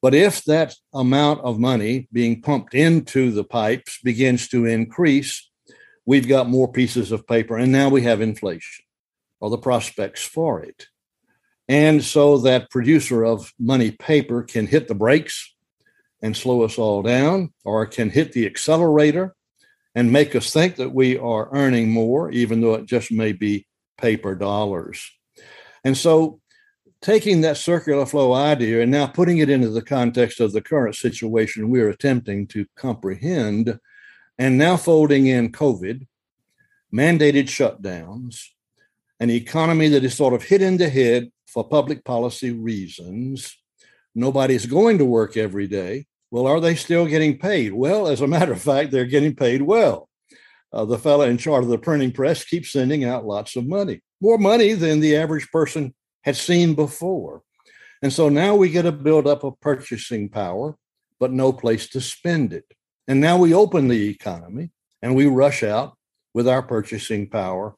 But 0.02 0.14
if 0.14 0.44
that 0.44 0.75
amount 0.94 1.42
of 1.42 1.60
money 1.60 2.08
being 2.12 2.42
pumped 2.42 2.74
into 2.74 3.32
the 3.32 3.44
pipes 3.44 4.00
begins 4.04 4.48
to 4.50 4.66
increase, 4.66 5.50
we've 6.06 6.28
got 6.28 6.50
more 6.50 6.72
pieces 6.72 7.12
of 7.12 7.25
paper. 7.25 7.58
And 7.58 7.72
now 7.72 7.90
we 7.90 8.02
have 8.04 8.22
inflation 8.22 8.86
or 9.40 9.50
the 9.50 9.58
prospects 9.58 10.24
for 10.24 10.62
it. 10.62 10.88
And 11.67 12.03
so 12.03 12.38
that 12.39 12.69
producer 12.69 13.24
of 13.24 13.51
money 13.60 13.91
paper 13.91 14.43
can 14.43 14.67
hit 14.67 14.88
the 14.88 14.95
brakes 14.95 15.53
and 16.22 16.36
slow 16.36 16.63
us 16.63 16.77
all 16.77 17.01
down, 17.01 17.53
or 17.63 17.86
can 17.86 18.10
hit 18.10 18.31
the 18.31 18.45
accelerator 18.45 19.36
and 19.93 20.12
make 20.12 20.36
us 20.36 20.51
think 20.51 20.75
that 20.75 20.93
we 20.93 21.17
are 21.17 21.50
earning 21.53 21.91
more, 21.91 22.31
even 22.31 22.62
though 22.62 22.74
it 22.74 22.86
just 22.86 23.12
may 23.12 23.31
be 23.31 23.67
paper 23.98 24.36
dollars. 24.36 25.12
And 25.84 25.98
so, 25.98 26.39
taking 27.01 27.41
that 27.41 27.57
circular 27.57 28.05
flow 28.05 28.34
idea 28.34 28.81
and 28.81 28.91
now 28.91 29.05
putting 29.05 29.38
it 29.38 29.50
into 29.50 29.69
the 29.69 29.81
context 29.81 30.39
of 30.39 30.53
the 30.53 30.62
current 30.62 30.95
situation 30.95 31.69
we're 31.69 31.89
attempting 31.89 32.48
to 32.48 32.65
comprehend, 32.75 33.79
and 34.38 34.57
now 34.57 34.77
folding 34.77 35.27
in 35.27 35.51
COVID, 35.51 36.07
mandated 36.93 37.45
shutdowns, 37.45 38.48
an 39.19 39.29
economy 39.29 39.89
that 39.89 40.03
is 40.03 40.15
sort 40.15 40.34
of 40.34 40.43
hit 40.43 40.62
in 40.62 40.77
the 40.77 40.89
head 40.89 41.31
for 41.46 41.68
public 41.68 42.04
policy 42.04 42.52
reasons. 42.52 43.58
Nobody's 44.14 44.66
going 44.66 44.98
to 44.98 45.06
work 45.06 45.38
every 45.38 45.68
day. 45.68 46.06
Well, 46.32 46.48
are 46.48 46.60
they 46.60 46.75
still 46.75 47.06
getting 47.06 47.38
paid? 47.38 47.74
Well, 47.74 48.08
as 48.08 48.22
a 48.22 48.28
matter 48.28 48.54
of 48.54 48.62
fact, 48.62 48.92
they're 48.92 49.06
getting 49.06 49.36
paid 49.36 49.62
well. 49.62 50.10
Uh, 50.74 50.86
the 50.86 50.98
fellow 50.98 51.25
in 51.25 51.38
charge 51.38 51.64
of 51.64 51.70
the 51.70 51.78
printing 51.78 52.12
press 52.12 52.44
keeps 52.44 52.72
sending 52.72 53.06
out 53.06 53.25
lots 53.25 53.56
of 53.56 53.66
money, 53.66 54.02
more 54.20 54.38
money 54.38 54.74
than 54.74 55.00
the 55.00 55.16
average 55.16 55.50
person 55.52 55.94
had 56.24 56.36
seen 56.36 56.74
before. 56.74 57.42
And 58.02 58.12
so 58.12 58.28
now 58.30 58.56
we 58.56 58.70
get 58.70 58.86
a 58.86 58.92
buildup 58.92 59.44
of 59.44 59.60
purchasing 59.62 60.28
power, 60.28 60.75
but 61.20 61.32
no 61.32 61.54
place 61.54 61.88
to 61.90 62.02
spend 62.02 62.52
it. 62.52 62.66
And 63.08 63.22
now 63.22 63.38
we 63.38 63.54
open 63.54 63.88
the 63.88 64.10
economy 64.10 64.72
and 65.02 65.16
we 65.16 65.28
rush 65.28 65.64
out 65.64 65.98
with 66.34 66.48
our 66.48 66.62
purchasing 66.62 67.30
power. 67.30 67.75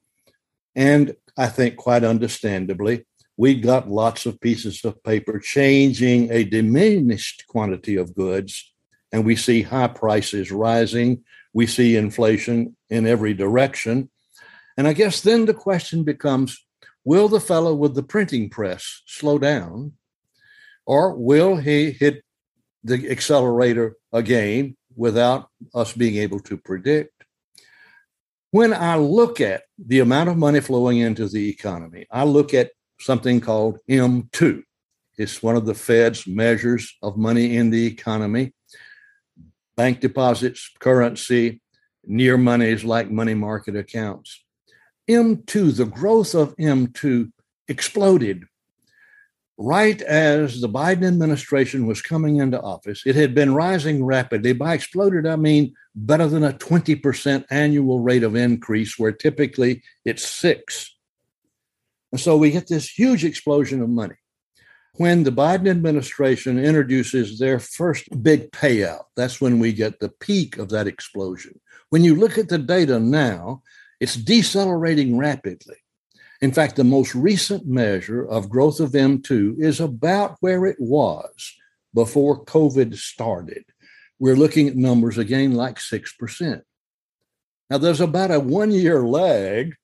And 0.75 1.15
I 1.37 1.47
think 1.47 1.75
quite 1.75 2.03
understandably, 2.03 3.05
we 3.37 3.53
got 3.53 3.87
lots 3.87 4.25
of 4.25 4.41
pieces 4.41 4.83
of 4.83 5.01
paper 5.03 5.39
changing 5.39 6.31
a 6.31 6.43
diminished 6.43 7.45
quantity 7.47 7.95
of 7.95 8.15
goods, 8.15 8.73
and 9.11 9.23
we 9.23 9.35
see 9.35 9.61
high 9.61 9.87
prices 9.87 10.51
rising. 10.51 11.23
We 11.53 11.67
see 11.67 11.95
inflation 11.95 12.75
in 12.89 13.05
every 13.05 13.35
direction. 13.35 14.09
And 14.75 14.87
I 14.87 14.93
guess 14.93 15.21
then 15.21 15.45
the 15.45 15.53
question 15.53 16.03
becomes 16.03 16.65
will 17.05 17.29
the 17.29 17.39
fellow 17.39 17.73
with 17.73 17.95
the 17.95 18.03
printing 18.03 18.49
press 18.49 19.03
slow 19.05 19.37
down, 19.37 19.93
or 20.85 21.15
will 21.15 21.57
he 21.57 21.91
hit 21.91 22.23
the 22.83 23.09
accelerator 23.09 23.95
again 24.11 24.75
without 24.95 25.49
us 25.75 25.93
being 25.93 26.17
able 26.17 26.39
to 26.41 26.57
predict? 26.57 27.13
When 28.51 28.73
I 28.73 28.97
look 28.97 29.41
at 29.41 29.63
the 29.77 29.99
amount 29.99 30.29
of 30.29 30.37
money 30.37 30.59
flowing 30.59 30.97
into 30.97 31.27
the 31.27 31.49
economy, 31.49 32.07
I 32.09 32.23
look 32.23 32.53
at 32.53 32.71
something 32.99 33.39
called 33.39 33.79
M2. 33.89 34.63
It's 35.17 35.41
one 35.41 35.55
of 35.55 35.65
the 35.65 35.73
Fed's 35.73 36.27
measures 36.27 36.95
of 37.01 37.17
money 37.17 37.57
in 37.57 37.69
the 37.69 37.85
economy. 37.85 38.53
Bank 39.75 39.99
deposits, 39.99 40.71
currency, 40.79 41.61
near 42.05 42.37
monies 42.37 42.83
like 42.83 43.11
money 43.11 43.33
market 43.33 43.75
accounts. 43.75 44.43
M2, 45.09 45.77
the 45.77 45.85
growth 45.85 46.35
of 46.35 46.55
M2 46.57 47.31
exploded 47.67 48.45
right 49.57 50.01
as 50.03 50.61
the 50.61 50.69
Biden 50.69 51.07
administration 51.07 51.87
was 51.87 52.01
coming 52.01 52.37
into 52.37 52.61
office. 52.61 53.03
It 53.05 53.15
had 53.15 53.33
been 53.33 53.55
rising 53.55 54.05
rapidly. 54.05 54.53
By 54.53 54.75
exploded, 54.75 55.25
I 55.25 55.35
mean 55.35 55.73
better 55.95 56.27
than 56.27 56.43
a 56.43 56.53
20% 56.53 57.45
annual 57.49 57.99
rate 57.99 58.23
of 58.23 58.35
increase, 58.35 58.99
where 58.99 59.11
typically 59.11 59.81
it's 60.05 60.27
six. 60.27 60.96
And 62.11 62.21
so 62.21 62.37
we 62.37 62.51
get 62.51 62.67
this 62.67 62.89
huge 62.89 63.25
explosion 63.25 63.81
of 63.81 63.89
money. 63.89 64.15
When 64.95 65.23
the 65.23 65.31
Biden 65.31 65.69
administration 65.69 66.57
introduces 66.57 67.37
their 67.37 67.59
first 67.59 68.07
big 68.23 68.51
payout, 68.51 69.03
that's 69.15 69.39
when 69.39 69.59
we 69.59 69.71
get 69.71 69.99
the 69.99 70.09
peak 70.09 70.57
of 70.57 70.69
that 70.69 70.87
explosion. 70.87 71.59
When 71.89 72.03
you 72.03 72.15
look 72.15 72.37
at 72.37 72.49
the 72.49 72.57
data 72.57 72.99
now, 72.99 73.61
it's 73.99 74.15
decelerating 74.15 75.17
rapidly. 75.17 75.75
In 76.41 76.51
fact, 76.51 76.75
the 76.75 76.83
most 76.83 77.15
recent 77.15 77.67
measure 77.67 78.25
of 78.25 78.49
growth 78.49 78.79
of 78.79 78.91
M2 78.91 79.59
is 79.59 79.79
about 79.79 80.37
where 80.39 80.65
it 80.65 80.77
was 80.79 81.53
before 81.93 82.45
COVID 82.45 82.95
started. 82.95 83.65
We're 84.19 84.35
looking 84.35 84.67
at 84.67 84.75
numbers 84.75 85.17
again 85.17 85.53
like 85.53 85.77
6%. 85.77 86.61
Now, 87.69 87.77
there's 87.77 88.01
about 88.01 88.31
a 88.31 88.39
one 88.39 88.71
year 88.71 89.03
lag 89.03 89.75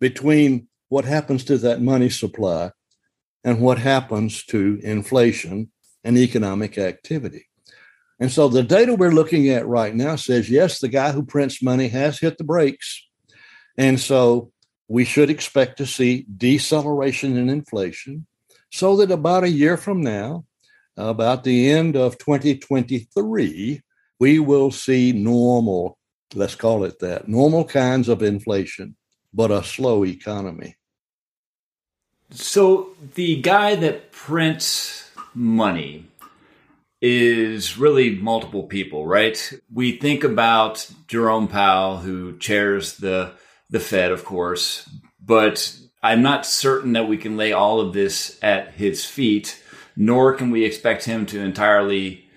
between 0.00 0.68
what 0.90 1.06
happens 1.06 1.44
to 1.44 1.56
that 1.56 1.80
money 1.80 2.10
supply 2.10 2.72
and 3.42 3.60
what 3.60 3.78
happens 3.78 4.44
to 4.44 4.78
inflation 4.82 5.70
and 6.04 6.18
economic 6.18 6.76
activity. 6.76 7.46
And 8.18 8.30
so 8.30 8.48
the 8.48 8.62
data 8.62 8.94
we're 8.94 9.12
looking 9.12 9.48
at 9.48 9.66
right 9.66 9.94
now 9.94 10.16
says 10.16 10.50
yes, 10.50 10.78
the 10.80 10.88
guy 10.88 11.12
who 11.12 11.24
prints 11.24 11.62
money 11.62 11.88
has 11.88 12.18
hit 12.18 12.36
the 12.36 12.44
brakes. 12.44 13.08
And 13.78 13.98
so 13.98 14.52
we 14.88 15.04
should 15.04 15.30
expect 15.30 15.78
to 15.78 15.86
see 15.86 16.26
deceleration 16.36 17.36
in 17.38 17.48
inflation 17.48 18.26
so 18.70 18.96
that 18.96 19.10
about 19.10 19.44
a 19.44 19.48
year 19.48 19.76
from 19.76 20.02
now, 20.02 20.44
about 20.96 21.44
the 21.44 21.70
end 21.70 21.96
of 21.96 22.18
2023, 22.18 23.80
we 24.18 24.38
will 24.38 24.70
see 24.70 25.12
normal, 25.12 25.96
let's 26.34 26.56
call 26.56 26.84
it 26.84 26.98
that, 26.98 27.28
normal 27.28 27.64
kinds 27.64 28.08
of 28.08 28.22
inflation, 28.22 28.96
but 29.32 29.50
a 29.50 29.62
slow 29.62 30.04
economy. 30.04 30.76
So 32.30 32.90
the 33.14 33.40
guy 33.40 33.74
that 33.74 34.12
prints 34.12 35.10
money 35.34 36.06
is 37.02 37.78
really 37.78 38.16
multiple 38.16 38.64
people, 38.64 39.06
right? 39.06 39.52
We 39.72 39.96
think 39.96 40.22
about 40.22 40.88
Jerome 41.08 41.48
Powell, 41.48 41.98
who 41.98 42.36
chairs 42.38 42.98
the 42.98 43.32
the 43.70 43.80
Fed, 43.80 44.10
of 44.10 44.24
course, 44.24 44.88
but 45.24 45.76
I'm 46.02 46.22
not 46.22 46.44
certain 46.44 46.92
that 46.94 47.08
we 47.08 47.16
can 47.16 47.36
lay 47.36 47.52
all 47.52 47.80
of 47.80 47.92
this 47.92 48.38
at 48.42 48.74
his 48.74 49.04
feet, 49.04 49.62
nor 49.96 50.34
can 50.34 50.50
we 50.50 50.64
expect 50.64 51.04
him 51.04 51.24
to 51.26 51.40
entirely 51.40 52.28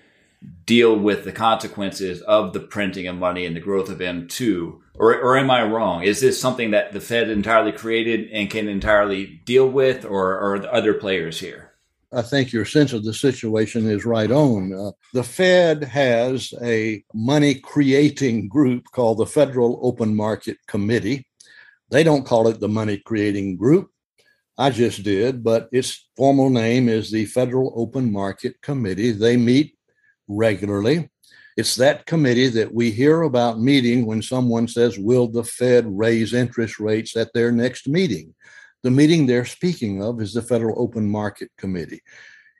deal 0.64 0.96
with 0.96 1.24
the 1.24 1.32
consequences 1.32 2.20
of 2.22 2.52
the 2.52 2.60
printing 2.60 3.06
of 3.08 3.16
money 3.16 3.46
and 3.46 3.56
the 3.56 3.60
growth 3.60 3.88
of 3.88 3.98
M2. 3.98 4.78
Or, 4.96 5.14
or 5.20 5.36
am 5.36 5.50
I 5.50 5.64
wrong? 5.64 6.04
Is 6.04 6.20
this 6.20 6.40
something 6.40 6.70
that 6.70 6.92
the 6.92 7.00
Fed 7.00 7.28
entirely 7.28 7.72
created 7.72 8.30
and 8.30 8.48
can 8.48 8.68
entirely 8.68 9.26
deal 9.44 9.68
with, 9.68 10.04
or, 10.04 10.32
or 10.32 10.56
are 10.56 10.72
other 10.72 10.94
players 10.94 11.40
here? 11.40 11.72
I 12.12 12.22
think 12.22 12.52
your 12.52 12.64
sense 12.64 12.92
of 12.92 13.02
the 13.02 13.12
situation 13.12 13.90
is 13.90 14.04
right 14.04 14.30
on. 14.30 14.72
Uh, 14.72 14.92
the 15.12 15.24
Fed 15.24 15.82
has 15.82 16.54
a 16.62 17.02
money 17.12 17.56
creating 17.56 18.48
group 18.48 18.84
called 18.92 19.18
the 19.18 19.26
Federal 19.26 19.80
Open 19.82 20.14
Market 20.14 20.58
Committee. 20.68 21.26
They 21.90 22.04
don't 22.04 22.24
call 22.24 22.46
it 22.46 22.60
the 22.60 22.68
money 22.68 22.98
creating 22.98 23.56
group. 23.56 23.90
I 24.56 24.70
just 24.70 25.02
did, 25.02 25.42
but 25.42 25.68
its 25.72 26.08
formal 26.16 26.50
name 26.50 26.88
is 26.88 27.10
the 27.10 27.24
Federal 27.26 27.72
Open 27.74 28.12
Market 28.12 28.62
Committee. 28.62 29.10
They 29.10 29.36
meet 29.36 29.76
regularly. 30.28 31.10
It's 31.56 31.76
that 31.76 32.06
committee 32.06 32.48
that 32.48 32.74
we 32.74 32.90
hear 32.90 33.22
about 33.22 33.60
meeting 33.60 34.06
when 34.06 34.22
someone 34.22 34.66
says, 34.66 34.98
Will 34.98 35.28
the 35.28 35.44
Fed 35.44 35.84
raise 35.86 36.34
interest 36.34 36.80
rates 36.80 37.16
at 37.16 37.32
their 37.32 37.52
next 37.52 37.88
meeting? 37.88 38.34
The 38.82 38.90
meeting 38.90 39.26
they're 39.26 39.44
speaking 39.44 40.02
of 40.02 40.20
is 40.20 40.34
the 40.34 40.42
Federal 40.42 40.80
Open 40.80 41.08
Market 41.08 41.50
Committee. 41.56 42.02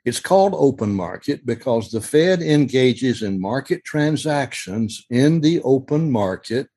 It's 0.05 0.19
called 0.19 0.53
open 0.55 0.93
market 0.93 1.45
because 1.45 1.89
the 1.89 1.99
Fed 1.99 2.41
engages 2.41 3.23
in 3.23 3.41
market 3.41 3.83
transactions 3.83 5.03
in 5.09 5.41
the 5.41 5.61
open 5.63 6.11
market 6.11 6.67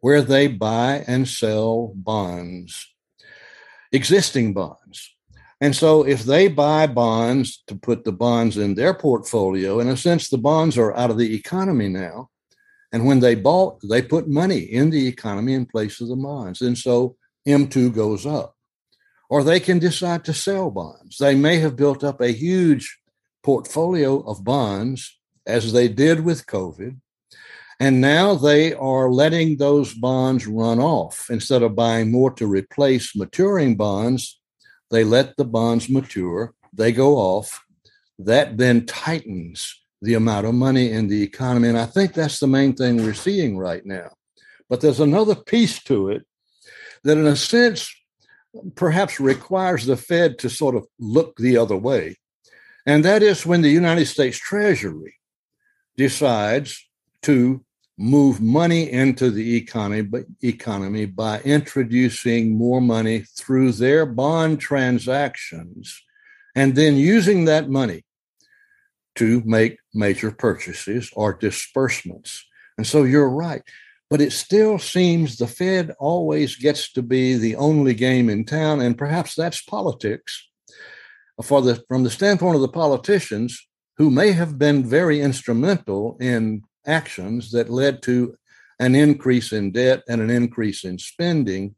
where 0.00 0.20
they 0.20 0.46
buy 0.46 1.02
and 1.08 1.26
sell 1.26 1.92
bonds, 1.96 2.94
existing 3.92 4.52
bonds. 4.52 5.15
And 5.60 5.74
so 5.74 6.06
if 6.06 6.24
they 6.24 6.48
buy 6.48 6.86
bonds 6.86 7.62
to 7.66 7.74
put 7.74 8.04
the 8.04 8.12
bonds 8.12 8.58
in 8.58 8.74
their 8.74 8.92
portfolio, 8.92 9.80
in 9.80 9.88
a 9.88 9.96
sense, 9.96 10.28
the 10.28 10.38
bonds 10.38 10.76
are 10.76 10.94
out 10.94 11.10
of 11.10 11.18
the 11.18 11.34
economy 11.34 11.88
now. 11.88 12.28
And 12.92 13.06
when 13.06 13.20
they 13.20 13.34
bought, 13.34 13.80
they 13.88 14.02
put 14.02 14.28
money 14.28 14.58
in 14.58 14.90
the 14.90 15.06
economy 15.06 15.54
in 15.54 15.66
place 15.66 16.00
of 16.00 16.08
the 16.08 16.16
bonds. 16.16 16.60
And 16.60 16.76
so 16.76 17.16
M2 17.46 17.94
goes 17.94 18.26
up 18.26 18.56
or 19.28 19.42
they 19.42 19.60
can 19.60 19.78
decide 19.78 20.24
to 20.24 20.34
sell 20.34 20.70
bonds. 20.70 21.18
They 21.18 21.34
may 21.34 21.58
have 21.58 21.76
built 21.76 22.04
up 22.04 22.20
a 22.20 22.32
huge 22.32 22.98
portfolio 23.42 24.20
of 24.20 24.44
bonds, 24.44 25.18
as 25.46 25.72
they 25.72 25.88
did 25.88 26.24
with 26.24 26.46
COVID. 26.46 26.98
And 27.78 28.00
now 28.00 28.34
they 28.34 28.72
are 28.72 29.10
letting 29.10 29.56
those 29.56 29.94
bonds 29.94 30.46
run 30.46 30.80
off. 30.80 31.26
Instead 31.30 31.62
of 31.62 31.76
buying 31.76 32.10
more 32.10 32.32
to 32.32 32.46
replace 32.46 33.14
maturing 33.14 33.76
bonds, 33.76 34.40
they 34.90 35.04
let 35.04 35.36
the 35.36 35.44
bonds 35.44 35.88
mature, 35.88 36.54
they 36.72 36.92
go 36.92 37.16
off. 37.16 37.62
That 38.18 38.56
then 38.56 38.86
tightens 38.86 39.78
the 40.00 40.14
amount 40.14 40.46
of 40.46 40.54
money 40.54 40.90
in 40.90 41.08
the 41.08 41.22
economy. 41.22 41.68
And 41.68 41.78
I 41.78 41.86
think 41.86 42.14
that's 42.14 42.38
the 42.38 42.46
main 42.46 42.74
thing 42.74 42.96
we're 42.96 43.12
seeing 43.12 43.58
right 43.58 43.84
now. 43.84 44.10
But 44.70 44.80
there's 44.80 45.00
another 45.00 45.34
piece 45.34 45.82
to 45.84 46.08
it 46.08 46.26
that, 47.04 47.18
in 47.18 47.26
a 47.26 47.36
sense, 47.36 47.94
perhaps 48.74 49.20
requires 49.20 49.84
the 49.84 49.96
Fed 49.96 50.38
to 50.38 50.48
sort 50.48 50.76
of 50.76 50.86
look 50.98 51.36
the 51.36 51.58
other 51.58 51.76
way. 51.76 52.16
And 52.86 53.04
that 53.04 53.22
is 53.22 53.44
when 53.44 53.60
the 53.60 53.68
United 53.68 54.06
States 54.06 54.38
Treasury 54.38 55.16
decides 55.96 56.88
to 57.22 57.64
move 57.98 58.40
money 58.40 58.90
into 58.90 59.30
the 59.30 59.56
economy, 59.56 60.02
but 60.02 60.24
economy 60.42 61.06
by 61.06 61.40
introducing 61.40 62.56
more 62.56 62.80
money 62.80 63.20
through 63.36 63.72
their 63.72 64.04
bond 64.04 64.60
transactions 64.60 66.02
and 66.54 66.74
then 66.74 66.96
using 66.96 67.46
that 67.46 67.68
money 67.68 68.04
to 69.14 69.42
make 69.46 69.78
major 69.94 70.30
purchases 70.30 71.10
or 71.14 71.32
disbursements. 71.32 72.44
And 72.76 72.86
so 72.86 73.04
you're 73.04 73.30
right 73.30 73.62
but 74.08 74.20
it 74.20 74.32
still 74.32 74.78
seems 74.78 75.36
the 75.36 75.46
Fed 75.46 75.92
always 75.98 76.56
gets 76.56 76.92
to 76.92 77.02
be 77.02 77.36
the 77.36 77.56
only 77.56 77.94
game 77.94 78.28
in 78.30 78.44
town, 78.44 78.80
and 78.80 78.96
perhaps 78.96 79.34
that's 79.34 79.62
politics. 79.62 80.48
For 81.42 81.60
the 81.60 81.84
from 81.88 82.02
the 82.04 82.10
standpoint 82.10 82.54
of 82.54 82.62
the 82.62 82.68
politicians 82.68 83.68
who 83.98 84.10
may 84.10 84.32
have 84.32 84.58
been 84.58 84.84
very 84.84 85.20
instrumental 85.20 86.16
in 86.18 86.62
actions 86.86 87.50
that 87.52 87.70
led 87.70 88.02
to 88.02 88.36
an 88.78 88.94
increase 88.94 89.52
in 89.52 89.72
debt 89.72 90.02
and 90.08 90.20
an 90.20 90.30
increase 90.30 90.84
in 90.84 90.98
spending, 90.98 91.74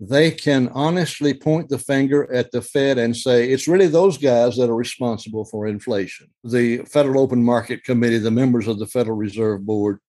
they 0.00 0.32
can 0.32 0.68
honestly 0.74 1.32
point 1.32 1.68
the 1.68 1.78
finger 1.78 2.32
at 2.32 2.50
the 2.50 2.60
Fed 2.60 2.98
and 2.98 3.16
say 3.16 3.50
it's 3.50 3.68
really 3.68 3.86
those 3.86 4.18
guys 4.18 4.56
that 4.56 4.68
are 4.68 4.74
responsible 4.74 5.44
for 5.44 5.66
inflation. 5.66 6.28
The 6.42 6.78
Federal 6.78 7.20
Open 7.20 7.42
Market 7.42 7.84
Committee, 7.84 8.18
the 8.18 8.30
members 8.30 8.66
of 8.66 8.80
the 8.80 8.86
Federal 8.86 9.16
Reserve 9.16 9.64
Board, 9.64 10.00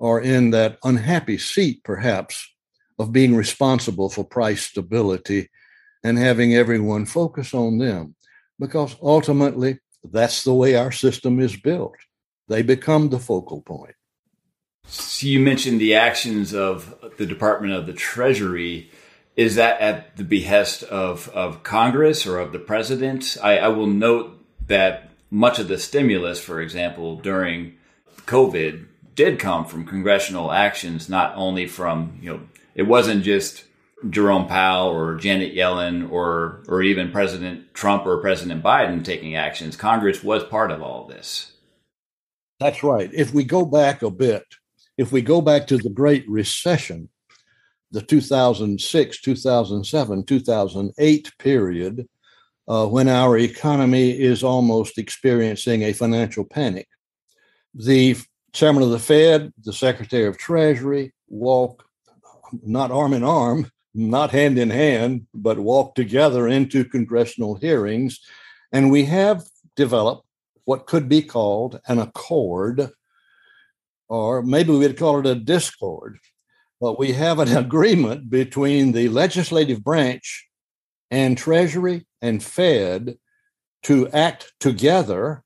are 0.00 0.20
in 0.20 0.50
that 0.50 0.78
unhappy 0.84 1.36
seat, 1.36 1.84
perhaps, 1.84 2.48
of 2.98 3.12
being 3.12 3.36
responsible 3.36 4.08
for 4.08 4.24
price 4.24 4.62
stability 4.62 5.50
and 6.02 6.18
having 6.18 6.54
everyone 6.54 7.04
focus 7.04 7.52
on 7.52 7.78
them. 7.78 8.14
Because 8.58 8.96
ultimately, 9.02 9.80
that's 10.02 10.44
the 10.44 10.54
way 10.54 10.76
our 10.76 10.92
system 10.92 11.40
is 11.40 11.56
built. 11.56 11.94
They 12.48 12.62
become 12.62 13.08
the 13.08 13.18
focal 13.18 13.62
point. 13.62 13.94
So 14.84 15.26
you 15.26 15.40
mentioned 15.40 15.80
the 15.80 15.94
actions 15.94 16.54
of 16.54 16.94
the 17.16 17.26
Department 17.26 17.72
of 17.74 17.86
the 17.86 17.92
Treasury. 17.92 18.90
Is 19.36 19.54
that 19.54 19.80
at 19.80 20.16
the 20.16 20.24
behest 20.24 20.82
of, 20.82 21.28
of 21.30 21.62
Congress 21.62 22.26
or 22.26 22.38
of 22.38 22.52
the 22.52 22.58
president? 22.58 23.36
I, 23.42 23.58
I 23.58 23.68
will 23.68 23.86
note 23.86 24.44
that 24.66 25.10
much 25.30 25.58
of 25.58 25.68
the 25.68 25.78
stimulus, 25.78 26.38
for 26.40 26.60
example, 26.60 27.16
during 27.16 27.74
COVID 28.26 28.86
did 29.14 29.38
come 29.38 29.64
from 29.64 29.86
congressional 29.86 30.52
actions, 30.52 31.08
not 31.08 31.32
only 31.36 31.66
from, 31.66 32.18
you 32.20 32.32
know, 32.32 32.40
it 32.74 32.82
wasn't 32.82 33.24
just 33.24 33.64
Jerome 34.08 34.48
Powell 34.48 34.88
or 34.88 35.14
Janet 35.16 35.54
Yellen 35.54 36.10
or 36.10 36.62
or 36.66 36.82
even 36.82 37.12
President 37.12 37.72
Trump 37.72 38.04
or 38.04 38.18
President 38.18 38.62
Biden 38.62 39.04
taking 39.04 39.36
actions. 39.36 39.76
Congress 39.76 40.24
was 40.24 40.42
part 40.44 40.70
of 40.70 40.82
all 40.82 41.04
of 41.04 41.08
this. 41.08 41.51
That's 42.62 42.84
right. 42.84 43.10
If 43.12 43.34
we 43.34 43.42
go 43.42 43.64
back 43.64 44.02
a 44.02 44.10
bit, 44.10 44.44
if 44.96 45.10
we 45.10 45.20
go 45.20 45.40
back 45.40 45.66
to 45.66 45.78
the 45.78 45.90
Great 45.90 46.24
Recession, 46.28 47.08
the 47.90 48.00
2006, 48.00 49.20
2007, 49.20 50.24
2008 50.24 51.32
period, 51.40 52.08
uh, 52.68 52.86
when 52.86 53.08
our 53.08 53.36
economy 53.36 54.12
is 54.12 54.44
almost 54.44 54.96
experiencing 54.96 55.82
a 55.82 55.92
financial 55.92 56.44
panic, 56.44 56.86
the 57.74 58.16
chairman 58.52 58.84
of 58.84 58.90
the 58.90 58.98
Fed, 59.00 59.52
the 59.64 59.72
secretary 59.72 60.26
of 60.28 60.38
Treasury 60.38 61.12
walk 61.28 61.84
not 62.64 62.92
arm 62.92 63.12
in 63.12 63.24
arm, 63.24 63.72
not 63.92 64.30
hand 64.30 64.56
in 64.56 64.70
hand, 64.70 65.26
but 65.34 65.58
walk 65.58 65.96
together 65.96 66.46
into 66.46 66.84
congressional 66.84 67.56
hearings. 67.56 68.20
And 68.70 68.92
we 68.92 69.06
have 69.06 69.42
developed 69.74 70.26
what 70.64 70.86
could 70.86 71.08
be 71.08 71.22
called 71.22 71.80
an 71.86 71.98
accord, 71.98 72.90
or 74.08 74.42
maybe 74.42 74.72
we'd 74.72 74.98
call 74.98 75.20
it 75.20 75.26
a 75.26 75.34
discord. 75.34 76.18
But 76.80 76.98
we 76.98 77.12
have 77.12 77.38
an 77.38 77.56
agreement 77.56 78.30
between 78.30 78.92
the 78.92 79.08
legislative 79.08 79.82
branch 79.82 80.48
and 81.10 81.36
Treasury 81.36 82.06
and 82.20 82.42
Fed 82.42 83.18
to 83.84 84.08
act 84.10 84.52
together 84.60 85.42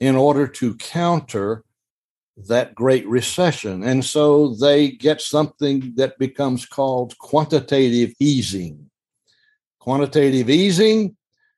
in 0.00 0.16
order 0.16 0.46
to 0.46 0.74
counter 0.76 1.64
that 2.36 2.74
great 2.74 3.06
recession. 3.06 3.84
And 3.84 4.04
so 4.04 4.54
they 4.54 4.90
get 4.90 5.20
something 5.20 5.92
that 5.96 6.18
becomes 6.18 6.66
called 6.66 7.16
quantitative 7.18 8.12
easing. 8.18 8.90
Quantitative 9.78 10.50
easing 10.50 11.16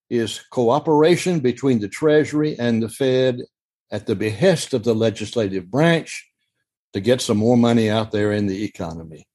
is 0.08 0.44
cooperation 0.50 1.40
between 1.40 1.80
the 1.80 1.88
Treasury 1.88 2.56
and 2.58 2.82
the 2.82 2.88
Fed 2.88 3.40
at 3.90 4.06
the 4.06 4.14
behest 4.14 4.74
of 4.74 4.84
the 4.84 4.94
legislative 4.94 5.70
branch 5.70 6.28
to 6.92 7.00
get 7.00 7.20
some 7.20 7.36
more 7.36 7.56
money 7.56 7.90
out 7.90 8.10
there 8.10 8.32
in 8.32 8.46
the 8.46 8.64
economy. 8.64 9.26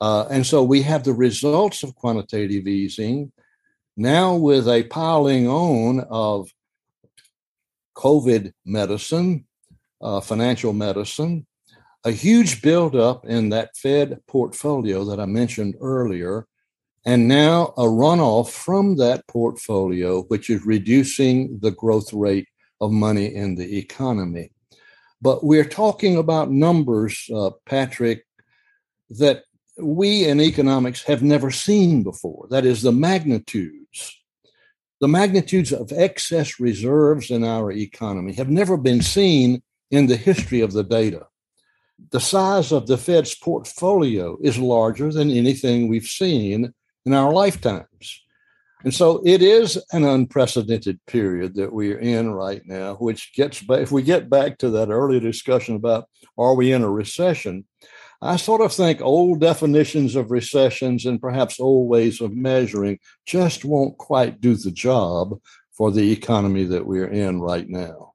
Uh, 0.00 0.26
and 0.30 0.44
so 0.44 0.62
we 0.62 0.82
have 0.82 1.04
the 1.04 1.12
results 1.12 1.82
of 1.82 1.94
quantitative 1.94 2.66
easing 2.66 3.32
now 3.96 4.34
with 4.34 4.68
a 4.68 4.82
piling 4.84 5.46
on 5.46 6.00
of 6.00 6.50
COVID 7.96 8.52
medicine, 8.64 9.46
uh, 10.00 10.20
financial 10.20 10.72
medicine, 10.72 11.46
a 12.04 12.10
huge 12.10 12.62
buildup 12.62 13.26
in 13.26 13.50
that 13.50 13.76
Fed 13.76 14.20
portfolio 14.26 15.04
that 15.04 15.20
I 15.20 15.26
mentioned 15.26 15.76
earlier, 15.80 16.46
and 17.04 17.26
now 17.26 17.74
a 17.76 17.82
runoff 17.82 18.50
from 18.50 18.96
that 18.96 19.26
portfolio, 19.26 20.22
which 20.24 20.48
is 20.48 20.64
reducing 20.64 21.58
the 21.60 21.72
growth 21.72 22.12
rate 22.12 22.48
of 22.80 22.92
money 22.92 23.34
in 23.34 23.56
the 23.56 23.78
economy. 23.78 24.50
But 25.20 25.44
we're 25.44 25.64
talking 25.64 26.16
about 26.16 26.50
numbers, 26.50 27.28
uh, 27.34 27.50
Patrick, 27.66 28.24
that 29.10 29.44
we 29.78 30.24
in 30.26 30.40
economics 30.40 31.02
have 31.04 31.22
never 31.22 31.50
seen 31.50 32.02
before. 32.02 32.46
That 32.50 32.66
is 32.66 32.82
the 32.82 32.92
magnitudes. 32.92 34.18
The 35.00 35.08
magnitudes 35.08 35.72
of 35.72 35.92
excess 35.92 36.60
reserves 36.60 37.30
in 37.30 37.42
our 37.42 37.72
economy 37.72 38.32
have 38.34 38.50
never 38.50 38.76
been 38.76 39.02
seen 39.02 39.62
in 39.90 40.06
the 40.06 40.16
history 40.16 40.60
of 40.60 40.72
the 40.72 40.84
data. 40.84 41.26
The 42.10 42.20
size 42.20 42.72
of 42.72 42.86
the 42.86 42.98
Fed's 42.98 43.34
portfolio 43.34 44.38
is 44.40 44.58
larger 44.58 45.12
than 45.12 45.30
anything 45.30 45.88
we've 45.88 46.06
seen 46.06 46.72
in 47.04 47.12
our 47.12 47.32
lifetimes. 47.32 48.22
And 48.84 48.92
so 48.92 49.22
it 49.24 49.42
is 49.42 49.80
an 49.92 50.04
unprecedented 50.04 50.98
period 51.06 51.54
that 51.54 51.72
we 51.72 51.92
are 51.92 51.98
in 51.98 52.32
right 52.32 52.62
now, 52.64 52.94
which 52.94 53.32
gets 53.34 53.62
back, 53.62 53.80
if 53.80 53.92
we 53.92 54.02
get 54.02 54.28
back 54.28 54.58
to 54.58 54.70
that 54.70 54.90
earlier 54.90 55.20
discussion 55.20 55.76
about 55.76 56.08
are 56.36 56.54
we 56.54 56.72
in 56.72 56.82
a 56.82 56.90
recession, 56.90 57.64
I 58.20 58.36
sort 58.36 58.60
of 58.60 58.72
think 58.72 59.00
old 59.00 59.40
definitions 59.40 60.14
of 60.14 60.30
recessions 60.30 61.06
and 61.06 61.20
perhaps 61.20 61.60
old 61.60 61.88
ways 61.88 62.20
of 62.20 62.34
measuring 62.34 62.98
just 63.26 63.64
won't 63.64 63.98
quite 63.98 64.40
do 64.40 64.54
the 64.54 64.70
job 64.70 65.40
for 65.72 65.90
the 65.90 66.12
economy 66.12 66.64
that 66.64 66.86
we're 66.86 67.08
in 67.08 67.40
right 67.40 67.68
now. 67.68 68.12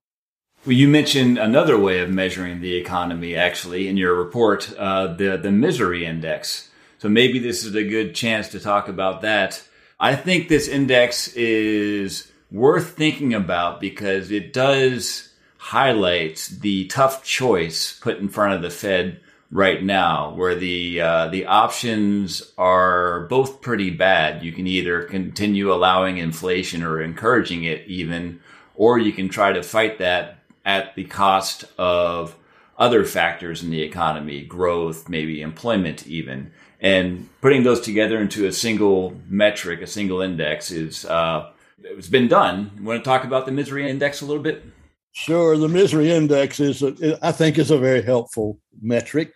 Well, 0.66 0.76
you 0.76 0.88
mentioned 0.88 1.38
another 1.38 1.78
way 1.78 2.00
of 2.00 2.10
measuring 2.10 2.62
the 2.62 2.76
economy, 2.76 3.36
actually, 3.36 3.88
in 3.88 3.96
your 3.96 4.16
report, 4.16 4.74
uh, 4.78 5.14
the 5.14 5.38
the 5.38 5.52
misery 5.52 6.06
index. 6.06 6.70
So 7.00 7.10
maybe 7.10 7.40
this 7.40 7.64
is 7.64 7.76
a 7.76 7.84
good 7.84 8.16
chance 8.16 8.50
to 8.50 8.60
talk 8.60 8.88
about 8.88 9.22
that. 9.22 9.64
I 10.00 10.16
think 10.16 10.48
this 10.48 10.68
index 10.68 11.28
is 11.30 12.32
worth 12.52 12.92
thinking 12.92 13.34
about 13.34 13.80
because 13.80 14.32
it 14.32 14.54
does 14.54 15.34
highlight 15.58 16.50
the 16.62 16.86
tough 16.88 17.24
choice 17.24 18.00
put 18.00 18.18
in 18.18 18.30
front 18.30 18.54
of 18.54 18.62
the 18.62 18.70
Fed 18.70 19.20
right 19.52 19.84
now, 19.84 20.34
where 20.34 20.56
the 20.56 21.02
uh, 21.02 21.28
the 21.28 21.46
options 21.46 22.54
are 22.58 23.22
both 23.28 23.62
pretty 23.62 23.90
bad. 23.90 24.44
You 24.44 24.52
can 24.52 24.68
either 24.68 25.04
continue 25.04 25.74
allowing 25.74 26.18
inflation 26.18 26.84
or 26.84 27.02
encouraging 27.02 27.64
it, 27.64 27.88
even, 27.88 28.40
or 28.76 29.00
you 29.00 29.14
can 29.14 29.30
try 29.30 29.54
to 29.54 29.64
fight 29.64 30.00
that 30.00 30.40
at 30.66 30.96
the 30.96 31.06
cost 31.06 31.66
of 31.78 32.36
other 32.78 33.06
factors 33.06 33.64
in 33.64 33.72
the 33.72 33.82
economy, 33.82 34.44
growth, 34.44 35.10
maybe 35.10 35.42
employment, 35.42 36.06
even. 36.08 36.52
And 36.80 37.28
putting 37.42 37.64
those 37.64 37.82
together 37.82 38.20
into 38.20 38.46
a 38.46 38.52
single 38.52 39.16
metric, 39.28 39.82
a 39.82 39.88
single 39.88 40.22
index, 40.22 40.70
is 40.70 41.06
uh, 41.06 41.52
it's 41.82 42.10
been 42.10 42.28
done. 42.28 42.72
You 42.78 42.84
want 42.84 43.04
to 43.04 43.10
talk 43.10 43.24
about 43.24 43.46
the 43.46 43.52
misery 43.52 43.90
index 43.90 44.22
a 44.22 44.26
little 44.26 44.44
bit? 44.44 44.64
Sure. 45.12 45.58
The 45.58 45.68
misery 45.68 46.12
index 46.12 46.60
is, 46.60 46.84
a, 46.84 47.18
I 47.26 47.32
think, 47.32 47.58
is 47.58 47.72
a 47.72 47.80
very 47.80 48.04
helpful 48.04 48.60
metric, 48.80 49.34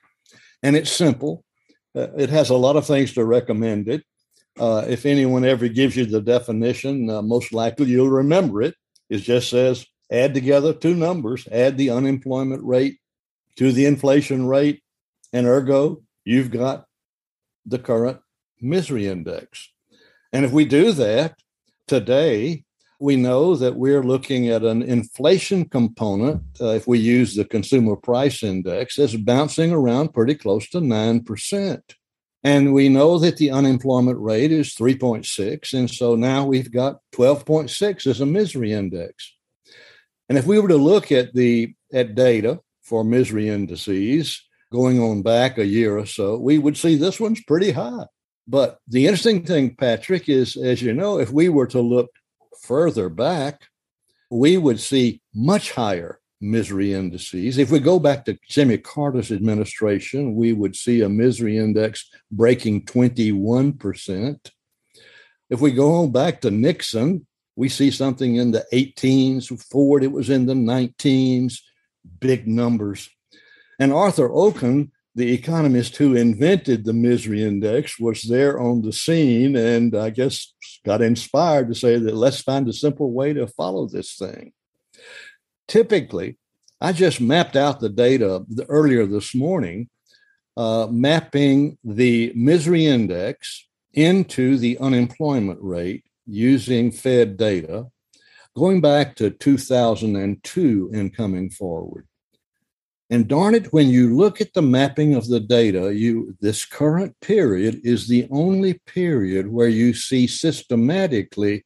and 0.62 0.76
it's 0.76 0.92
simple. 0.92 1.44
Uh, 1.96 2.08
it 2.16 2.30
has 2.30 2.52
a 2.52 2.56
lot 2.56 2.76
of 2.76 2.86
things 2.86 3.14
to 3.14 3.26
recommend 3.26 3.88
it. 3.90 4.04
Uh, 4.60 4.86
if 4.88 5.06
anyone 5.06 5.44
ever 5.44 5.68
gives 5.68 5.96
you 5.96 6.06
the 6.06 6.22
definition, 6.22 7.10
uh, 7.10 7.22
most 7.22 7.54
likely 7.54 7.88
you'll 7.88 8.10
remember 8.10 8.62
it. 8.62 8.76
It 9.10 9.18
just 9.18 9.50
says 9.50 9.86
add 10.12 10.34
together 10.34 10.74
two 10.74 10.94
numbers, 10.94 11.48
add 11.52 11.78
the 11.78 11.90
unemployment 11.90 12.64
rate 12.64 13.00
to 13.56 13.72
the 13.72 13.86
inflation 13.86 14.46
rate, 14.46 14.84
and 15.34 15.48
ergo, 15.48 16.04
you've 16.26 16.52
got 16.52 16.86
the 17.66 17.80
current 17.80 18.20
misery 18.60 19.08
index. 19.08 19.72
And 20.34 20.46
if 20.46 20.52
we 20.52 20.66
do 20.66 20.92
that 20.94 21.36
today, 21.88 22.64
we 23.00 23.16
know 23.16 23.56
that 23.56 23.76
we're 23.76 24.04
looking 24.04 24.50
at 24.50 24.64
an 24.64 24.84
inflation 24.84 25.66
component, 25.68 26.44
uh, 26.62 26.68
if 26.68 26.88
we 26.88 27.00
use 27.00 27.36
the 27.36 27.44
consumer 27.44 27.96
price 27.96 28.44
index, 28.44 28.96
that's 28.96 29.16
bouncing 29.16 29.72
around 29.72 30.14
pretty 30.14 30.36
close 30.36 30.70
to 30.70 30.78
9%. 30.78 31.82
And 32.44 32.74
we 32.74 32.90
know 32.90 33.20
that 33.20 33.38
the 33.38 33.52
unemployment 33.52 34.20
rate 34.20 34.52
is 34.52 34.76
3.6. 34.76 35.74
And 35.74 35.90
so 35.90 36.16
now 36.16 36.46
we've 36.46 36.72
got 36.72 37.00
12.6 37.14 38.08
as 38.08 38.22
a 38.22 38.26
misery 38.26 38.72
index. 38.72 39.36
And 40.30 40.38
if 40.38 40.46
we 40.46 40.60
were 40.60 40.70
to 40.70 40.78
look 40.78 41.12
at 41.12 41.34
the 41.34 41.74
at 41.94 42.16
data 42.16 42.60
for 42.84 43.04
misery 43.04 43.50
indices 43.50 44.42
going 44.72 45.00
on 45.00 45.22
back 45.22 45.58
a 45.58 45.66
year 45.66 45.98
or 45.98 46.06
so, 46.06 46.38
we 46.38 46.58
would 46.58 46.78
see 46.78 46.96
this 46.96 47.20
one's 47.20 47.44
pretty 47.44 47.72
high. 47.72 48.06
But 48.48 48.80
the 48.88 49.06
interesting 49.06 49.46
thing, 49.46 49.76
Patrick, 49.76 50.30
is 50.30 50.58
as 50.58 50.82
you 50.82 50.94
know, 50.94 51.20
if 51.20 51.32
we 51.32 51.50
were 51.50 51.68
to 51.68 51.82
look 51.82 52.10
further 52.64 53.10
back, 53.10 53.62
we 54.30 54.58
would 54.58 54.80
see 54.80 55.22
much 55.34 55.72
higher 55.72 56.20
misery 56.40 56.94
indices. 56.94 57.58
If 57.58 57.70
we 57.70 57.80
go 57.80 58.00
back 58.00 58.26
to 58.26 58.38
Jimmy 58.50 58.78
Carter's 58.78 59.32
administration, 59.32 60.36
we 60.36 60.54
would 60.54 60.76
see 60.76 61.02
a 61.02 61.10
misery 61.10 61.58
index 61.58 62.10
breaking 62.32 62.86
21%. 62.86 64.52
If 65.50 65.62
we 65.62 65.72
go 65.72 65.96
on 65.96 66.12
back 66.12 66.42
to 66.42 66.52
Nixon, 66.52 67.28
we 67.56 67.70
see 67.70 67.92
something 67.92 68.38
in 68.38 68.52
the 68.52 68.66
18s. 68.74 69.62
Ford, 69.70 70.04
it 70.04 70.12
was 70.12 70.30
in 70.30 70.46
the 70.46 70.54
19s, 70.54 71.60
big 72.20 72.48
numbers. 72.48 73.10
And 73.80 73.92
Arthur 73.92 74.32
Okun 74.32 74.92
the 75.14 75.34
economist 75.34 75.98
who 75.98 76.16
invented 76.16 76.86
the 76.86 76.94
misery 76.94 77.44
index 77.44 78.00
was 78.00 78.24
there 78.24 78.60
on 78.60 78.82
the 78.82 78.94
scene 78.94 79.56
and 79.56 79.96
I 79.96 80.10
guess 80.10 80.54
got 80.86 81.02
inspired 81.02 81.68
to 81.68 81.76
say 81.76 81.98
that 81.98 82.16
let's 82.16 82.42
find 82.42 82.68
a 82.68 82.74
simple 82.74 83.12
way 83.12 83.34
to 83.34 83.48
follow 83.48 83.88
this 83.88 84.16
thing. 84.16 84.54
Typically, 85.68 86.38
I 86.80 86.94
just 86.94 87.20
mapped 87.20 87.56
out 87.56 87.80
the 87.80 87.90
data 87.90 88.44
earlier 88.70 89.06
this 89.06 89.36
morning, 89.36 89.90
uh, 90.56 90.88
mapping 90.90 91.78
the 91.84 92.32
misery 92.36 92.86
index 92.86 93.68
into 93.94 94.58
the 94.58 94.78
unemployment 94.80 95.60
rate 95.62 96.06
using 96.26 96.92
Fed 96.92 97.36
data 97.36 97.88
going 98.56 98.80
back 98.80 99.16
to 99.18 99.30
2002 99.30 100.90
and 100.94 101.16
coming 101.16 101.50
forward. 101.50 102.08
And 103.12 103.28
darn 103.28 103.56
it, 103.56 103.74
when 103.74 103.90
you 103.90 104.16
look 104.16 104.40
at 104.40 104.54
the 104.54 104.62
mapping 104.62 105.16
of 105.16 105.28
the 105.28 105.42
data, 105.42 105.94
you 105.94 106.34
this 106.40 106.64
current 106.64 107.20
period 107.20 107.82
is 107.84 108.08
the 108.08 108.26
only 108.32 108.76
period 108.86 109.50
where 109.50 109.68
you 109.68 109.94
see 109.94 110.28
systematically 110.28 111.66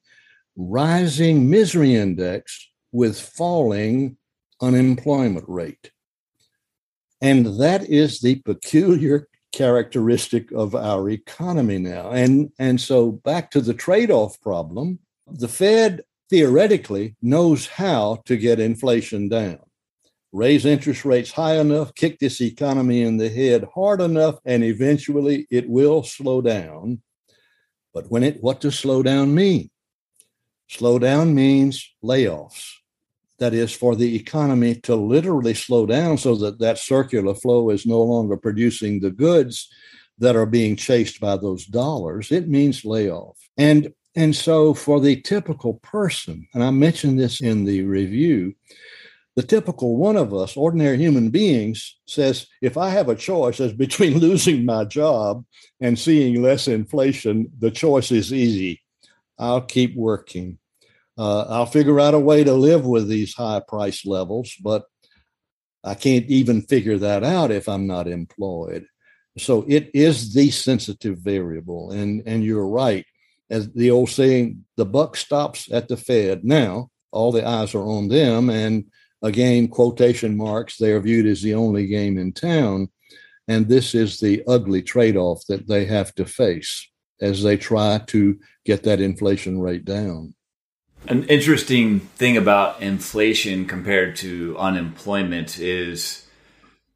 rising 0.56 1.48
misery 1.48 1.94
index 1.94 2.68
with 2.92 3.20
falling 3.20 4.18
unemployment 4.60 5.48
rate. 5.48 5.92
And 7.22 7.60
that 7.60 7.88
is 7.88 8.22
the 8.22 8.42
peculiar 8.42 9.28
characteristic 9.52 10.52
of 10.52 10.74
our 10.74 11.12
economy 11.12 11.78
now. 11.78 12.10
And, 12.10 12.52
and 12.58 12.82
so 12.82 13.12
back 13.12 13.52
to 13.52 13.62
the 13.62 13.74
trade-off 13.76 14.42
problem, 14.42 14.98
the 15.28 15.48
Fed 15.48 16.02
theoretically 16.28 17.16
knows 17.22 17.68
how 17.68 18.24
to 18.26 18.36
get 18.36 18.60
inflation 18.60 19.30
down 19.30 19.60
raise 20.36 20.66
interest 20.66 21.06
rates 21.06 21.32
high 21.32 21.56
enough, 21.56 21.96
kick 21.96 22.20
this 22.20 22.42
economy 22.42 23.02
in 23.02 23.16
the 23.18 23.30
head 23.30 23.66
hard 23.74 24.02
enough, 24.02 24.36
and 24.46 24.64
eventually 24.64 25.48
it 25.50 25.70
will 25.70 26.04
slow 26.04 26.42
down. 26.42 27.02
But 27.94 28.12
when 28.12 28.24
it, 28.24 28.44
what 28.44 28.60
does 28.60 28.78
slow 28.78 29.02
down 29.02 29.34
mean? 29.34 29.70
Slow 30.68 31.00
down 31.00 31.34
means 31.34 31.90
layoffs. 32.04 32.74
That 33.40 33.54
is 33.54 33.72
for 33.72 33.96
the 33.96 34.16
economy 34.16 34.76
to 34.82 34.96
literally 34.96 35.54
slow 35.54 35.86
down 35.86 36.18
so 36.18 36.36
that 36.36 36.60
that 36.60 36.80
circular 36.80 37.34
flow 37.34 37.70
is 37.70 37.86
no 37.86 38.02
longer 38.02 38.36
producing 38.36 39.00
the 39.00 39.12
goods 39.12 39.70
that 40.18 40.36
are 40.36 40.46
being 40.46 40.76
chased 40.76 41.20
by 41.22 41.38
those 41.38 41.66
dollars. 41.66 42.32
It 42.32 42.50
means 42.50 42.86
layoff. 42.86 43.38
And 43.58 43.94
and 44.18 44.34
so 44.34 44.74
for 44.74 45.02
the 45.02 45.22
typical 45.22 45.76
person, 45.76 46.48
and 46.54 46.64
I 46.64 46.72
mentioned 46.72 47.20
this 47.20 47.42
in 47.42 47.66
the 47.66 47.82
review, 47.84 48.56
the 49.36 49.44
typical 49.44 49.98
one 49.98 50.16
of 50.16 50.34
us, 50.34 50.56
ordinary 50.56 50.98
human 50.98 51.30
beings, 51.30 51.98
says, 52.08 52.48
if 52.62 52.78
I 52.78 52.90
have 52.90 53.10
a 53.10 53.16
choice 53.16 53.60
as 53.60 53.74
between 53.74 54.18
losing 54.20 54.66
my 54.66 54.86
job 54.86 55.44
and 55.82 56.00
seeing 56.00 56.42
less 56.42 56.68
inflation, 56.68 57.52
the 57.60 57.72
choice 57.72 58.12
is 58.12 58.32
easy. 58.32 58.82
I'll 59.38 59.62
keep 59.62 59.96
working. 59.96 60.58
Uh, 61.18 61.42
I'll 61.50 61.66
figure 61.66 62.00
out 62.00 62.14
a 62.14 62.20
way 62.20 62.44
to 62.44 62.54
live 62.54 62.86
with 62.86 63.08
these 63.08 63.34
high 63.34 63.62
price 63.66 64.06
levels, 64.06 64.56
but 64.62 64.86
I 65.84 65.96
can't 65.96 66.26
even 66.28 66.62
figure 66.62 66.98
that 66.98 67.24
out 67.24 67.52
if 67.52 67.68
I'm 67.70 67.88
not 67.88 68.08
employed. 68.08 68.88
So 69.38 69.66
it 69.68 69.92
is 69.94 70.34
the 70.34 70.50
sensitive 70.50 71.20
variable. 71.20 71.92
And, 71.92 72.24
and 72.26 72.44
you're 72.44 72.68
right. 72.68 73.06
As 73.50 73.72
the 73.74 73.92
old 73.92 74.10
saying, 74.10 74.66
the 74.78 74.86
buck 74.86 75.16
stops 75.16 75.72
at 75.72 75.88
the 75.88 75.98
Fed. 75.98 76.44
Now, 76.44 76.90
all 77.12 77.32
the 77.32 77.46
eyes 77.46 77.76
are 77.76 77.84
on 77.84 78.08
them. 78.08 78.50
And 78.50 78.86
again, 79.26 79.68
quotation 79.68 80.38
marks, 80.38 80.78
they 80.78 80.92
are 80.92 81.00
viewed 81.00 81.26
as 81.26 81.42
the 81.42 81.56
only 81.56 81.88
game 81.88 82.18
in 82.18 82.32
town. 82.32 82.90
And 83.48 83.68
this 83.68 83.96
is 83.96 84.20
the 84.20 84.44
ugly 84.48 84.82
trade 84.82 85.18
off 85.18 85.44
that 85.50 85.68
they 85.68 85.86
have 85.86 86.14
to 86.16 86.26
face 86.26 86.90
as 87.20 87.42
they 87.42 87.58
try 87.58 88.02
to 88.08 88.40
get 88.66 88.84
that 88.84 89.02
inflation 89.02 89.60
rate 89.60 89.84
down. 89.84 90.36
An 91.08 91.24
interesting 91.26 92.00
thing 92.00 92.38
about 92.38 92.82
inflation 92.82 93.66
compared 93.66 94.16
to 94.18 94.56
unemployment 94.58 95.60
is 95.60 96.28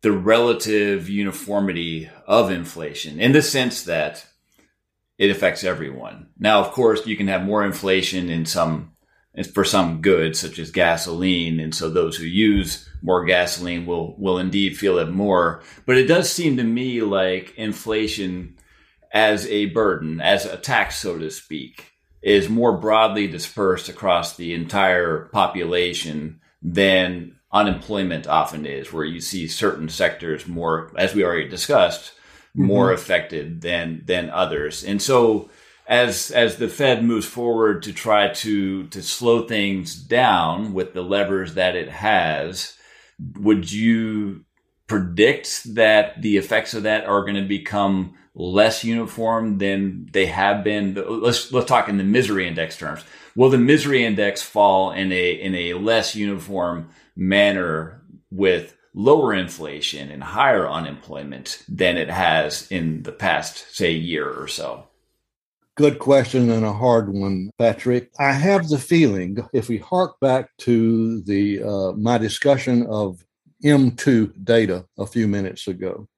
the 0.02 0.12
relative 0.12 1.10
uniformity 1.10 2.10
of 2.26 2.52
inflation 2.52 3.20
in 3.20 3.32
the 3.32 3.42
sense 3.42 3.84
that 3.84 4.26
it 5.18 5.30
affects 5.30 5.64
everyone. 5.64 6.30
Now, 6.40 6.62
of 6.62 6.72
course, 6.72 7.06
you 7.06 7.18
can 7.18 7.28
have 7.28 7.44
more 7.44 7.64
inflation 7.64 8.30
in 8.30 8.46
some 8.46 8.94
for 9.54 9.64
some 9.64 10.02
goods 10.02 10.40
such 10.40 10.60
as 10.60 10.72
gasoline. 10.72 11.60
And 11.60 11.74
so 11.74 11.90
those 11.90 12.18
who 12.18 12.26
use 12.26 12.90
more 13.02 13.26
gasoline 13.26 13.86
will, 13.86 14.16
will 14.18 14.38
indeed 14.38 14.78
feel 14.78 14.98
it 14.98 15.10
more. 15.10 15.62
But 15.86 15.98
it 15.98 16.08
does 16.08 16.32
seem 16.32 16.58
to 16.58 16.64
me 16.64 17.02
like 17.02 17.54
inflation 17.56 18.58
as 19.12 19.48
a 19.48 19.66
burden, 19.68 20.22
as 20.22 20.46
a 20.46 20.58
tax, 20.58 20.98
so 20.98 21.18
to 21.18 21.32
speak, 21.32 21.94
is 22.22 22.50
more 22.50 22.78
broadly 22.78 23.28
dispersed 23.28 23.90
across 23.90 24.36
the 24.36 24.54
entire 24.54 25.30
population 25.32 26.42
than 26.62 27.36
unemployment 27.52 28.28
often 28.28 28.66
is, 28.66 28.92
where 28.92 29.06
you 29.06 29.22
see 29.22 29.48
certain 29.48 29.90
sectors 29.90 30.46
more, 30.48 30.92
as 30.98 31.16
we 31.16 31.24
already 31.24 31.48
discussed, 31.48 32.12
more 32.54 32.88
mm-hmm. 32.88 32.96
affected 32.96 33.62
than 33.62 34.04
than 34.06 34.30
others. 34.30 34.84
And 34.84 35.02
so 35.02 35.50
as 35.90 36.30
as 36.30 36.58
the 36.58 36.70
Fed 36.70 37.04
moves 37.04 37.26
forward 37.26 37.82
to 37.84 37.92
try 37.92 38.30
to 38.30 38.88
to 38.88 39.02
slow 39.02 39.48
things 39.48 39.96
down 39.96 40.74
with 40.74 40.94
the 40.94 41.02
levers 41.02 41.56
that 41.56 41.76
it 41.76 41.90
has, 41.90 42.78
would 43.40 43.72
you 43.72 44.46
predict 44.86 45.76
that 45.76 46.22
the 46.22 46.38
effects 46.38 46.76
of 46.76 46.84
that 46.84 47.06
are 47.06 47.22
going 47.24 47.36
to 47.36 47.48
become 47.48 48.14
less 48.36 48.84
uniform 48.84 49.58
than 49.58 50.08
they 50.14 50.28
have 50.28 50.64
been? 50.64 50.94
Let's 50.94 51.52
let's 51.52 51.68
talk 51.68 51.90
in 51.90 51.98
the 51.98 52.04
misery 52.04 52.48
index 52.48 52.78
terms. 52.78 53.04
Will 53.36 53.50
the 53.50 53.58
misery 53.58 54.06
index 54.06 54.44
fall 54.44 54.92
in 54.92 55.12
a 55.12 55.32
in 55.32 55.56
a 55.56 55.74
less 55.74 56.16
uniform 56.16 56.90
manner 57.16 58.04
with 58.30 58.78
lower 58.94 59.34
inflation 59.34 60.12
and 60.12 60.22
higher 60.22 60.70
unemployment 60.70 61.64
than 61.68 61.98
it 61.98 62.12
has 62.12 62.72
in 62.72 63.02
the 63.04 63.12
past, 63.12 63.76
say, 63.76 63.92
year 63.92 64.30
or 64.30 64.48
so? 64.48 64.89
Good 65.80 66.00
question 66.00 66.52
and 66.52 66.66
a 66.66 66.74
hard 66.74 67.14
one, 67.14 67.52
Patrick. 67.58 68.12
I 68.20 68.34
have 68.34 68.68
the 68.68 68.78
feeling, 68.78 69.38
if 69.54 69.70
we 69.70 69.78
hark 69.78 70.20
back 70.20 70.50
to 70.68 71.22
the 71.22 71.64
uh, 71.64 71.94
my 71.94 72.18
discussion 72.18 72.86
of 72.88 73.24
M2 73.64 74.44
data 74.44 74.86
a 74.98 75.06
few 75.06 75.26
minutes 75.26 75.70
ago, 75.70 76.10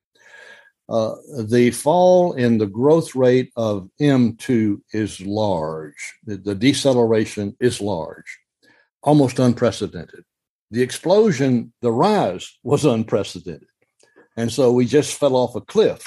uh, 0.90 1.14
the 1.44 1.70
fall 1.70 2.34
in 2.34 2.58
the 2.58 2.66
growth 2.66 3.14
rate 3.14 3.52
of 3.56 3.88
M2 4.02 4.82
is 4.94 5.22
large. 5.22 6.12
The, 6.26 6.38
the 6.38 6.56
deceleration 6.56 7.56
is 7.60 7.80
large, 7.80 8.40
almost 9.04 9.38
unprecedented. 9.38 10.24
The 10.72 10.82
explosion, 10.82 11.72
the 11.82 11.92
rise 11.92 12.58
was 12.64 12.84
unprecedented. 12.84 13.68
And 14.36 14.52
so 14.52 14.72
we 14.72 14.88
just 14.88 15.20
fell 15.20 15.36
off 15.36 15.56
a 15.56 15.62
cliff. 15.62 16.04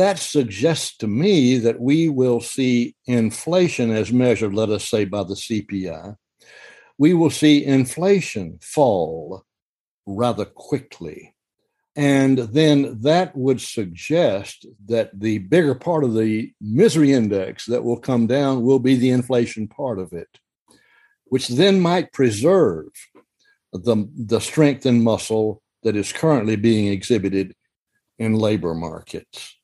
That 0.00 0.18
suggests 0.18 0.96
to 0.96 1.06
me 1.06 1.58
that 1.58 1.78
we 1.78 2.08
will 2.08 2.40
see 2.40 2.96
inflation 3.04 3.90
as 3.90 4.10
measured, 4.10 4.54
let 4.54 4.70
us 4.70 4.88
say, 4.88 5.04
by 5.04 5.24
the 5.24 5.34
CPI. 5.34 6.16
We 6.96 7.12
will 7.12 7.28
see 7.28 7.66
inflation 7.66 8.58
fall 8.62 9.44
rather 10.06 10.46
quickly. 10.46 11.34
And 11.96 12.38
then 12.38 13.02
that 13.02 13.36
would 13.36 13.60
suggest 13.60 14.64
that 14.86 15.10
the 15.12 15.36
bigger 15.36 15.74
part 15.74 16.02
of 16.04 16.14
the 16.14 16.50
misery 16.62 17.12
index 17.12 17.66
that 17.66 17.84
will 17.84 18.00
come 18.00 18.26
down 18.26 18.62
will 18.62 18.78
be 18.78 18.94
the 18.94 19.10
inflation 19.10 19.68
part 19.68 19.98
of 19.98 20.14
it, 20.14 20.30
which 21.26 21.48
then 21.48 21.78
might 21.78 22.14
preserve 22.14 22.86
the, 23.74 24.08
the 24.16 24.40
strength 24.40 24.86
and 24.86 25.04
muscle 25.04 25.60
that 25.82 25.94
is 25.94 26.10
currently 26.10 26.56
being 26.56 26.86
exhibited 26.86 27.54
in 28.18 28.32
labor 28.32 28.74
markets. 28.74 29.59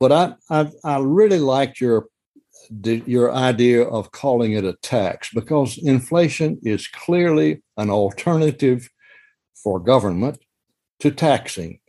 But 0.00 0.12
I, 0.12 0.34
I, 0.50 0.70
I 0.84 0.98
really 0.98 1.40
liked 1.40 1.80
your 1.80 2.06
your 2.84 3.32
idea 3.32 3.82
of 3.82 4.12
calling 4.12 4.52
it 4.52 4.64
a 4.64 4.74
tax 4.74 5.30
because 5.32 5.78
inflation 5.78 6.58
is 6.62 6.86
clearly 6.86 7.62
an 7.78 7.88
alternative 7.88 8.90
for 9.54 9.80
government 9.80 10.38
to 11.00 11.10
taxing. 11.10 11.80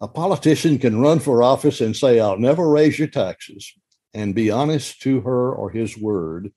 A 0.00 0.08
politician 0.08 0.78
can 0.78 1.00
run 1.00 1.20
for 1.20 1.42
office 1.42 1.80
and 1.80 1.94
say, 1.94 2.18
I'll 2.18 2.38
never 2.38 2.68
raise 2.68 2.98
your 2.98 3.08
taxes, 3.08 3.72
and 4.14 4.34
be 4.34 4.50
honest 4.50 5.00
to 5.02 5.20
her 5.20 5.52
or 5.52 5.70
his 5.70 5.96
word, 5.98 6.52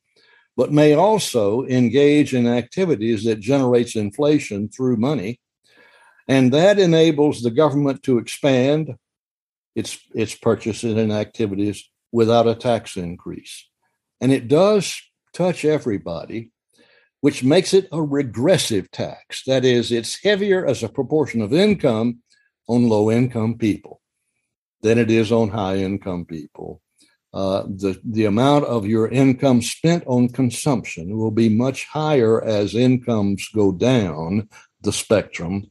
but 0.57 0.71
may 0.71 0.93
also 0.93 1.65
engage 1.65 2.33
in 2.33 2.47
activities 2.47 3.23
that 3.25 3.39
generates 3.39 3.95
inflation 3.95 4.69
through 4.69 4.97
money. 4.97 5.39
And 6.27 6.51
that 6.53 6.79
enables 6.79 7.41
the 7.41 7.51
government 7.51 8.01
to 8.03 8.17
expand 8.17 8.95
its, 9.75 9.99
its 10.13 10.33
purchases 10.35 10.95
and 10.95 11.11
activities 11.11 11.89
without 12.11 12.47
a 12.47 12.55
tax 12.55 12.95
increase. 12.95 13.67
And 14.21 14.31
it 14.31 14.47
does 14.47 15.01
touch 15.33 15.65
everybody, 15.65 16.51
which 17.21 17.43
makes 17.43 17.73
it 17.73 17.87
a 17.91 18.01
regressive 18.01 18.89
tax. 18.91 19.43
That 19.45 19.65
is, 19.65 19.91
it's 19.91 20.23
heavier 20.23 20.65
as 20.65 20.81
a 20.81 20.89
proportion 20.89 21.41
of 21.41 21.53
income 21.53 22.19
on 22.67 22.87
low 22.87 23.11
income 23.11 23.57
people 23.57 24.01
than 24.81 24.97
it 24.97 25.11
is 25.11 25.31
on 25.31 25.49
high 25.49 25.77
income 25.77 26.25
people. 26.25 26.81
Uh, 27.33 27.63
the, 27.63 27.99
the 28.05 28.25
amount 28.25 28.63
of 28.63 28.85
your 28.85 29.09
income 29.09 29.61
spent 29.61 30.03
on 30.07 30.29
consumption 30.29 31.17
will 31.17 31.31
be 31.31 31.49
much 31.49 31.85
higher 31.85 32.41
as 32.41 32.75
incomes 32.75 33.49
go 33.53 33.73
down 33.73 34.47
the 34.81 34.93
spectrum 34.93 35.69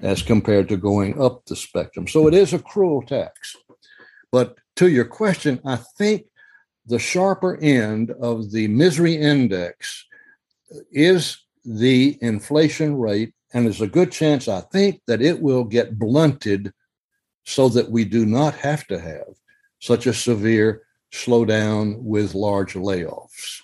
as 0.00 0.22
compared 0.22 0.68
to 0.68 0.76
going 0.76 1.20
up 1.20 1.44
the 1.46 1.56
spectrum. 1.56 2.06
So 2.06 2.28
it 2.28 2.34
is 2.34 2.52
a 2.52 2.58
cruel 2.58 3.02
tax. 3.02 3.56
But 4.30 4.56
to 4.76 4.88
your 4.88 5.04
question, 5.04 5.60
I 5.64 5.76
think 5.76 6.26
the 6.86 6.98
sharper 6.98 7.56
end 7.58 8.10
of 8.12 8.50
the 8.52 8.68
misery 8.68 9.14
index 9.14 10.06
is 10.92 11.38
the 11.64 12.18
inflation 12.20 12.96
rate, 12.96 13.34
and 13.52 13.64
there's 13.64 13.80
a 13.80 13.86
good 13.86 14.12
chance, 14.12 14.48
I 14.48 14.60
think, 14.60 15.02
that 15.06 15.22
it 15.22 15.40
will 15.40 15.64
get 15.64 15.98
blunted 15.98 16.72
so 17.44 17.68
that 17.70 17.90
we 17.90 18.04
do 18.04 18.26
not 18.26 18.54
have 18.54 18.86
to 18.88 18.98
have 19.00 19.34
such 19.80 20.06
a 20.06 20.14
severe 20.14 20.82
slowdown 21.12 21.98
with 22.02 22.34
large 22.34 22.74
layoffs. 22.74 23.62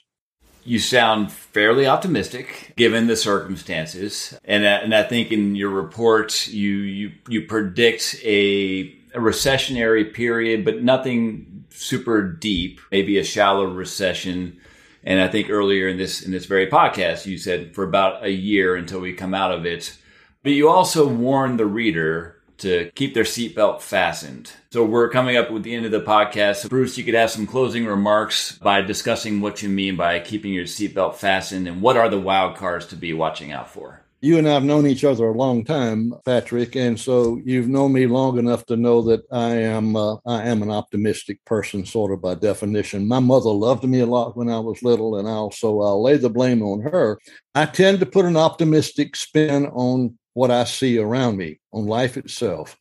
You 0.65 0.79
sound 0.79 1.31
fairly 1.31 1.87
optimistic 1.87 2.73
given 2.77 3.07
the 3.07 3.17
circumstances, 3.17 4.39
and 4.45 4.65
and 4.65 4.95
I 4.95 5.03
think 5.03 5.31
in 5.31 5.55
your 5.55 5.71
report 5.71 6.49
you 6.49 6.71
you 6.71 7.13
you 7.29 7.43
predict 7.43 8.17
a, 8.25 8.95
a 9.15 9.19
recessionary 9.19 10.13
period, 10.13 10.65
but 10.65 10.83
nothing 10.83 11.67
super 11.71 12.23
deep, 12.23 12.81
maybe 12.91 13.19
a 13.19 13.25
shallow 13.25 13.65
recession 13.65 14.59
and 15.05 15.21
I 15.21 15.29
think 15.29 15.51
earlier 15.51 15.87
in 15.87 15.99
this 15.99 16.23
in 16.23 16.33
this 16.33 16.47
very 16.47 16.67
podcast, 16.67 17.27
you 17.27 17.37
said 17.39 17.75
for 17.75 17.85
about 17.85 18.25
a 18.25 18.31
year 18.31 18.75
until 18.75 19.01
we 19.01 19.13
come 19.13 19.35
out 19.35 19.53
of 19.53 19.67
it. 19.67 19.97
But 20.43 20.53
you 20.53 20.69
also 20.69 21.07
warned 21.07 21.59
the 21.59 21.67
reader 21.67 22.34
to 22.59 22.91
keep 22.95 23.15
their 23.15 23.25
seatbelt 23.25 23.81
fastened. 23.81 24.53
So 24.73 24.85
we're 24.85 25.11
coming 25.11 25.37
up 25.37 25.51
with 25.51 25.63
the 25.63 25.75
end 25.75 25.87
of 25.87 25.93
the 25.93 26.01
podcast. 26.01 26.69
Bruce, 26.69 26.97
you 26.99 27.05
could 27.05 27.15
have 27.15 27.31
some 27.31 27.47
closing 27.47 27.87
remarks 27.87 28.59
by 28.59 28.83
discussing 28.83 29.41
what 29.41 29.63
you 29.63 29.69
mean 29.69 29.97
by 29.97 30.21
keeping 30.21 30.53
your 30.53 30.65
seatbelt 30.65 31.17
fastened 31.17 31.69
and 31.69 31.81
what 31.81 31.97
are 31.97 32.09
the 32.09 32.21
wild 32.21 32.57
cards 32.57 32.87
to 32.87 32.97
be 32.97 33.13
watching 33.13 33.53
out 33.53 33.71
for 33.71 34.05
you 34.25 34.39
and 34.39 34.49
I 34.49 34.55
have 34.55 34.65
known 34.65 34.87
each 34.87 35.05
other 35.05 35.27
a 35.27 35.37
long 35.37 35.65
time, 35.65 36.15
Patrick, 36.25 36.77
and 36.77 36.99
so 36.99 37.39
you've 37.45 37.69
known 37.69 37.93
me 37.93 38.07
long 38.07 38.39
enough 38.39 38.65
to 38.67 38.77
know 38.77 39.03
that 39.03 39.21
I 39.31 39.51
am 39.51 39.97
uh, 39.97 40.17
I 40.27 40.45
am 40.45 40.63
an 40.63 40.71
optimistic 40.71 41.45
person, 41.45 41.85
sort 41.85 42.11
of 42.11 42.23
by 42.23 42.35
definition. 42.35 43.07
My 43.07 43.19
mother 43.19 43.51
loved 43.51 43.85
me 43.85 44.01
a 44.01 44.07
lot 44.07 44.35
when 44.35 44.49
I 44.49 44.59
was 44.59 44.83
little, 44.83 45.19
and 45.19 45.29
I 45.29 45.33
also 45.33 45.83
I'll 45.83 46.03
lay 46.03 46.17
the 46.17 46.31
blame 46.31 46.63
on 46.63 46.81
her. 46.81 47.19
I 47.55 47.67
tend 47.67 48.01
to 48.01 48.07
put 48.07 48.25
an 48.25 48.39
optimistic 48.39 49.15
spin 49.15 49.67
on 49.67 50.19
what 50.35 50.51
I 50.51 50.65
see 50.65 50.99
around 50.99 51.37
me, 51.37 51.61
on 51.73 51.87
life 51.87 52.17
itself. 52.17 52.77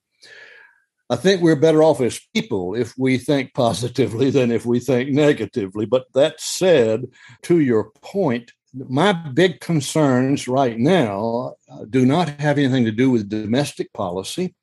I 1.09 1.15
think 1.15 1.41
we're 1.41 1.55
better 1.55 1.83
off 1.83 2.01
as 2.01 2.19
people 2.33 2.75
if 2.75 2.93
we 2.97 3.17
think 3.17 3.53
positively 3.55 4.29
than 4.29 4.51
if 4.51 4.65
we 4.65 4.79
think 4.79 5.09
negatively. 5.09 5.85
But 5.85 6.05
that 6.13 6.41
said, 6.41 7.05
to 7.43 7.59
your 7.59 7.91
point, 8.01 8.51
my 8.73 9.13
big 9.13 9.59
concerns 9.59 10.47
right 10.47 10.77
now 10.77 11.53
uh, 11.71 11.85
do 11.89 12.05
not 12.05 12.39
have 12.39 12.57
anything 12.57 12.85
to 12.85 12.91
do 12.91 13.11
with 13.11 13.29
domestic 13.29 13.93
policy, 13.93 14.55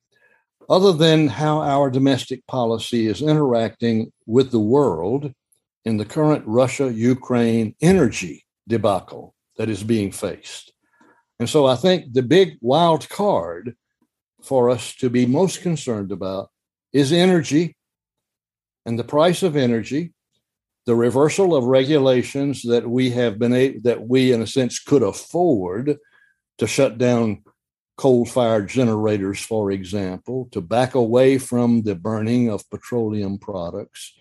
other 0.69 0.93
than 0.93 1.29
how 1.29 1.61
our 1.61 1.91
domestic 1.91 2.47
policy 2.47 3.07
is 3.07 3.23
interacting 3.23 4.13
with 4.27 4.51
the 4.51 4.61
world 4.61 5.33
in 5.85 5.97
the 5.97 6.05
current 6.05 6.45
Russia 6.47 6.93
Ukraine 6.93 7.75
energy 7.81 8.45
debacle 8.69 9.35
that 9.57 9.69
is 9.69 9.83
being 9.83 10.11
faced. 10.13 10.70
And 11.41 11.49
so 11.49 11.67
I 11.67 11.75
think 11.75 12.13
the 12.13 12.23
big 12.23 12.59
wild 12.61 13.09
card 13.09 13.75
for 14.43 14.71
us 14.71 14.95
to 14.97 15.09
be 15.11 15.27
most 15.27 15.63
concerned 15.63 16.13
about 16.13 16.51
is 16.93 17.13
energy 17.13 17.77
and 18.87 18.99
the 18.99 19.05
price 19.05 19.43
of 19.43 19.57
energy 19.57 20.13
the 20.87 20.95
reversal 20.95 21.55
of 21.55 21.65
regulations 21.65 22.63
that 22.63 22.89
we 22.89 23.11
have 23.11 23.39
been 23.39 23.53
a, 23.53 23.79
that 23.81 24.09
we 24.09 24.33
in 24.33 24.43
a 24.43 24.47
sense 24.47 24.79
could 24.79 25.03
afford 25.03 25.99
to 26.59 26.67
shut 26.67 26.99
down 26.99 27.43
coal-fired 27.97 28.69
generators 28.69 29.41
for 29.41 29.71
example 29.71 30.49
to 30.53 30.61
back 30.61 30.95
away 30.95 31.37
from 31.39 31.83
the 31.83 31.95
burning 31.95 32.49
of 32.49 32.69
petroleum 32.71 33.39
products 33.39 34.15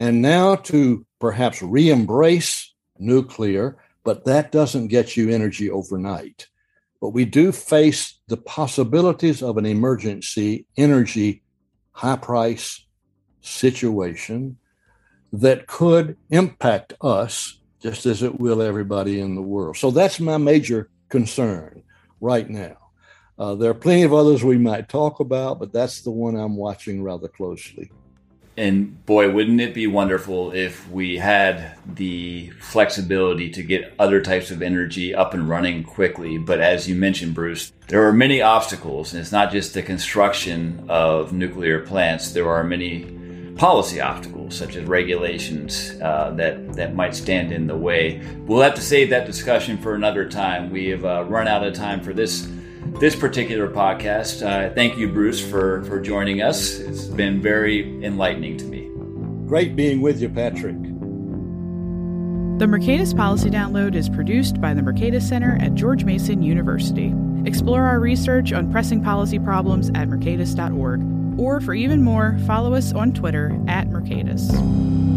and 0.00 0.20
now 0.20 0.56
to 0.56 1.06
perhaps 1.20 1.62
re-embrace 1.62 2.74
nuclear 2.98 3.78
but 4.06 4.24
that 4.24 4.50
doesn't 4.50 4.88
get 4.88 5.16
you 5.16 5.28
energy 5.28 5.70
overnight 5.70 6.46
but 7.00 7.10
we 7.10 7.24
do 7.24 7.52
face 7.52 8.18
the 8.28 8.36
possibilities 8.36 9.42
of 9.42 9.58
an 9.58 9.66
emergency 9.66 10.66
energy 10.76 11.42
high 11.92 12.16
price 12.16 12.84
situation 13.40 14.58
that 15.32 15.66
could 15.66 16.16
impact 16.30 16.94
us 17.00 17.60
just 17.80 18.06
as 18.06 18.22
it 18.22 18.40
will 18.40 18.62
everybody 18.62 19.20
in 19.20 19.34
the 19.34 19.42
world. 19.42 19.76
So 19.76 19.90
that's 19.90 20.18
my 20.18 20.38
major 20.38 20.90
concern 21.08 21.82
right 22.20 22.48
now. 22.48 22.76
Uh, 23.38 23.54
there 23.54 23.70
are 23.70 23.74
plenty 23.74 24.02
of 24.02 24.14
others 24.14 24.42
we 24.42 24.58
might 24.58 24.88
talk 24.88 25.20
about, 25.20 25.58
but 25.58 25.72
that's 25.72 26.00
the 26.00 26.10
one 26.10 26.36
I'm 26.36 26.56
watching 26.56 27.02
rather 27.02 27.28
closely. 27.28 27.90
And 28.56 29.04
boy, 29.04 29.30
wouldn't 29.30 29.60
it 29.60 29.74
be 29.74 29.86
wonderful 29.86 30.52
if 30.52 30.90
we 30.90 31.18
had 31.18 31.76
the 31.86 32.50
flexibility 32.60 33.50
to 33.50 33.62
get 33.62 33.94
other 33.98 34.20
types 34.20 34.50
of 34.50 34.62
energy 34.62 35.14
up 35.14 35.34
and 35.34 35.48
running 35.48 35.84
quickly. 35.84 36.38
But 36.38 36.60
as 36.60 36.88
you 36.88 36.94
mentioned, 36.94 37.34
Bruce, 37.34 37.72
there 37.88 38.06
are 38.06 38.12
many 38.12 38.42
obstacles, 38.42 39.12
and 39.12 39.20
it's 39.20 39.32
not 39.32 39.52
just 39.52 39.74
the 39.74 39.82
construction 39.82 40.84
of 40.88 41.32
nuclear 41.32 41.80
plants. 41.80 42.32
There 42.32 42.48
are 42.48 42.64
many 42.64 43.04
policy 43.56 44.00
obstacles, 44.00 44.54
such 44.54 44.76
as 44.76 44.84
regulations, 44.84 45.92
uh, 46.02 46.32
that, 46.36 46.74
that 46.74 46.94
might 46.94 47.14
stand 47.14 47.52
in 47.52 47.66
the 47.66 47.76
way. 47.76 48.20
We'll 48.40 48.60
have 48.60 48.74
to 48.74 48.82
save 48.82 49.10
that 49.10 49.26
discussion 49.26 49.78
for 49.78 49.94
another 49.94 50.28
time. 50.28 50.70
We 50.70 50.88
have 50.88 51.04
uh, 51.04 51.24
run 51.24 51.48
out 51.48 51.66
of 51.66 51.74
time 51.74 52.02
for 52.02 52.12
this 52.12 52.46
this 52.98 53.14
particular 53.14 53.68
podcast. 53.68 54.42
Uh, 54.44 54.72
thank 54.74 54.96
you, 54.96 55.08
Bruce, 55.08 55.40
for, 55.40 55.82
for 55.84 56.00
joining 56.00 56.42
us. 56.42 56.78
It's 56.78 57.04
been 57.04 57.42
very 57.42 58.04
enlightening 58.04 58.56
to 58.58 58.64
me. 58.64 58.90
Great 59.46 59.76
being 59.76 60.00
with 60.00 60.20
you, 60.20 60.28
Patrick. 60.28 60.76
The 62.58 62.64
Mercatus 62.64 63.14
Policy 63.14 63.50
Download 63.50 63.94
is 63.94 64.08
produced 64.08 64.62
by 64.62 64.72
the 64.72 64.80
Mercatus 64.80 65.22
Center 65.22 65.58
at 65.60 65.74
George 65.74 66.04
Mason 66.04 66.40
University. 66.40 67.14
Explore 67.44 67.82
our 67.82 68.00
research 68.00 68.52
on 68.52 68.72
pressing 68.72 69.04
policy 69.04 69.38
problems 69.38 69.90
at 69.90 70.08
mercatus.org. 70.08 71.38
Or 71.38 71.60
for 71.60 71.74
even 71.74 72.02
more, 72.02 72.38
follow 72.46 72.72
us 72.72 72.94
on 72.94 73.12
Twitter 73.12 73.56
at 73.68 73.88
Mercatus. 73.88 75.15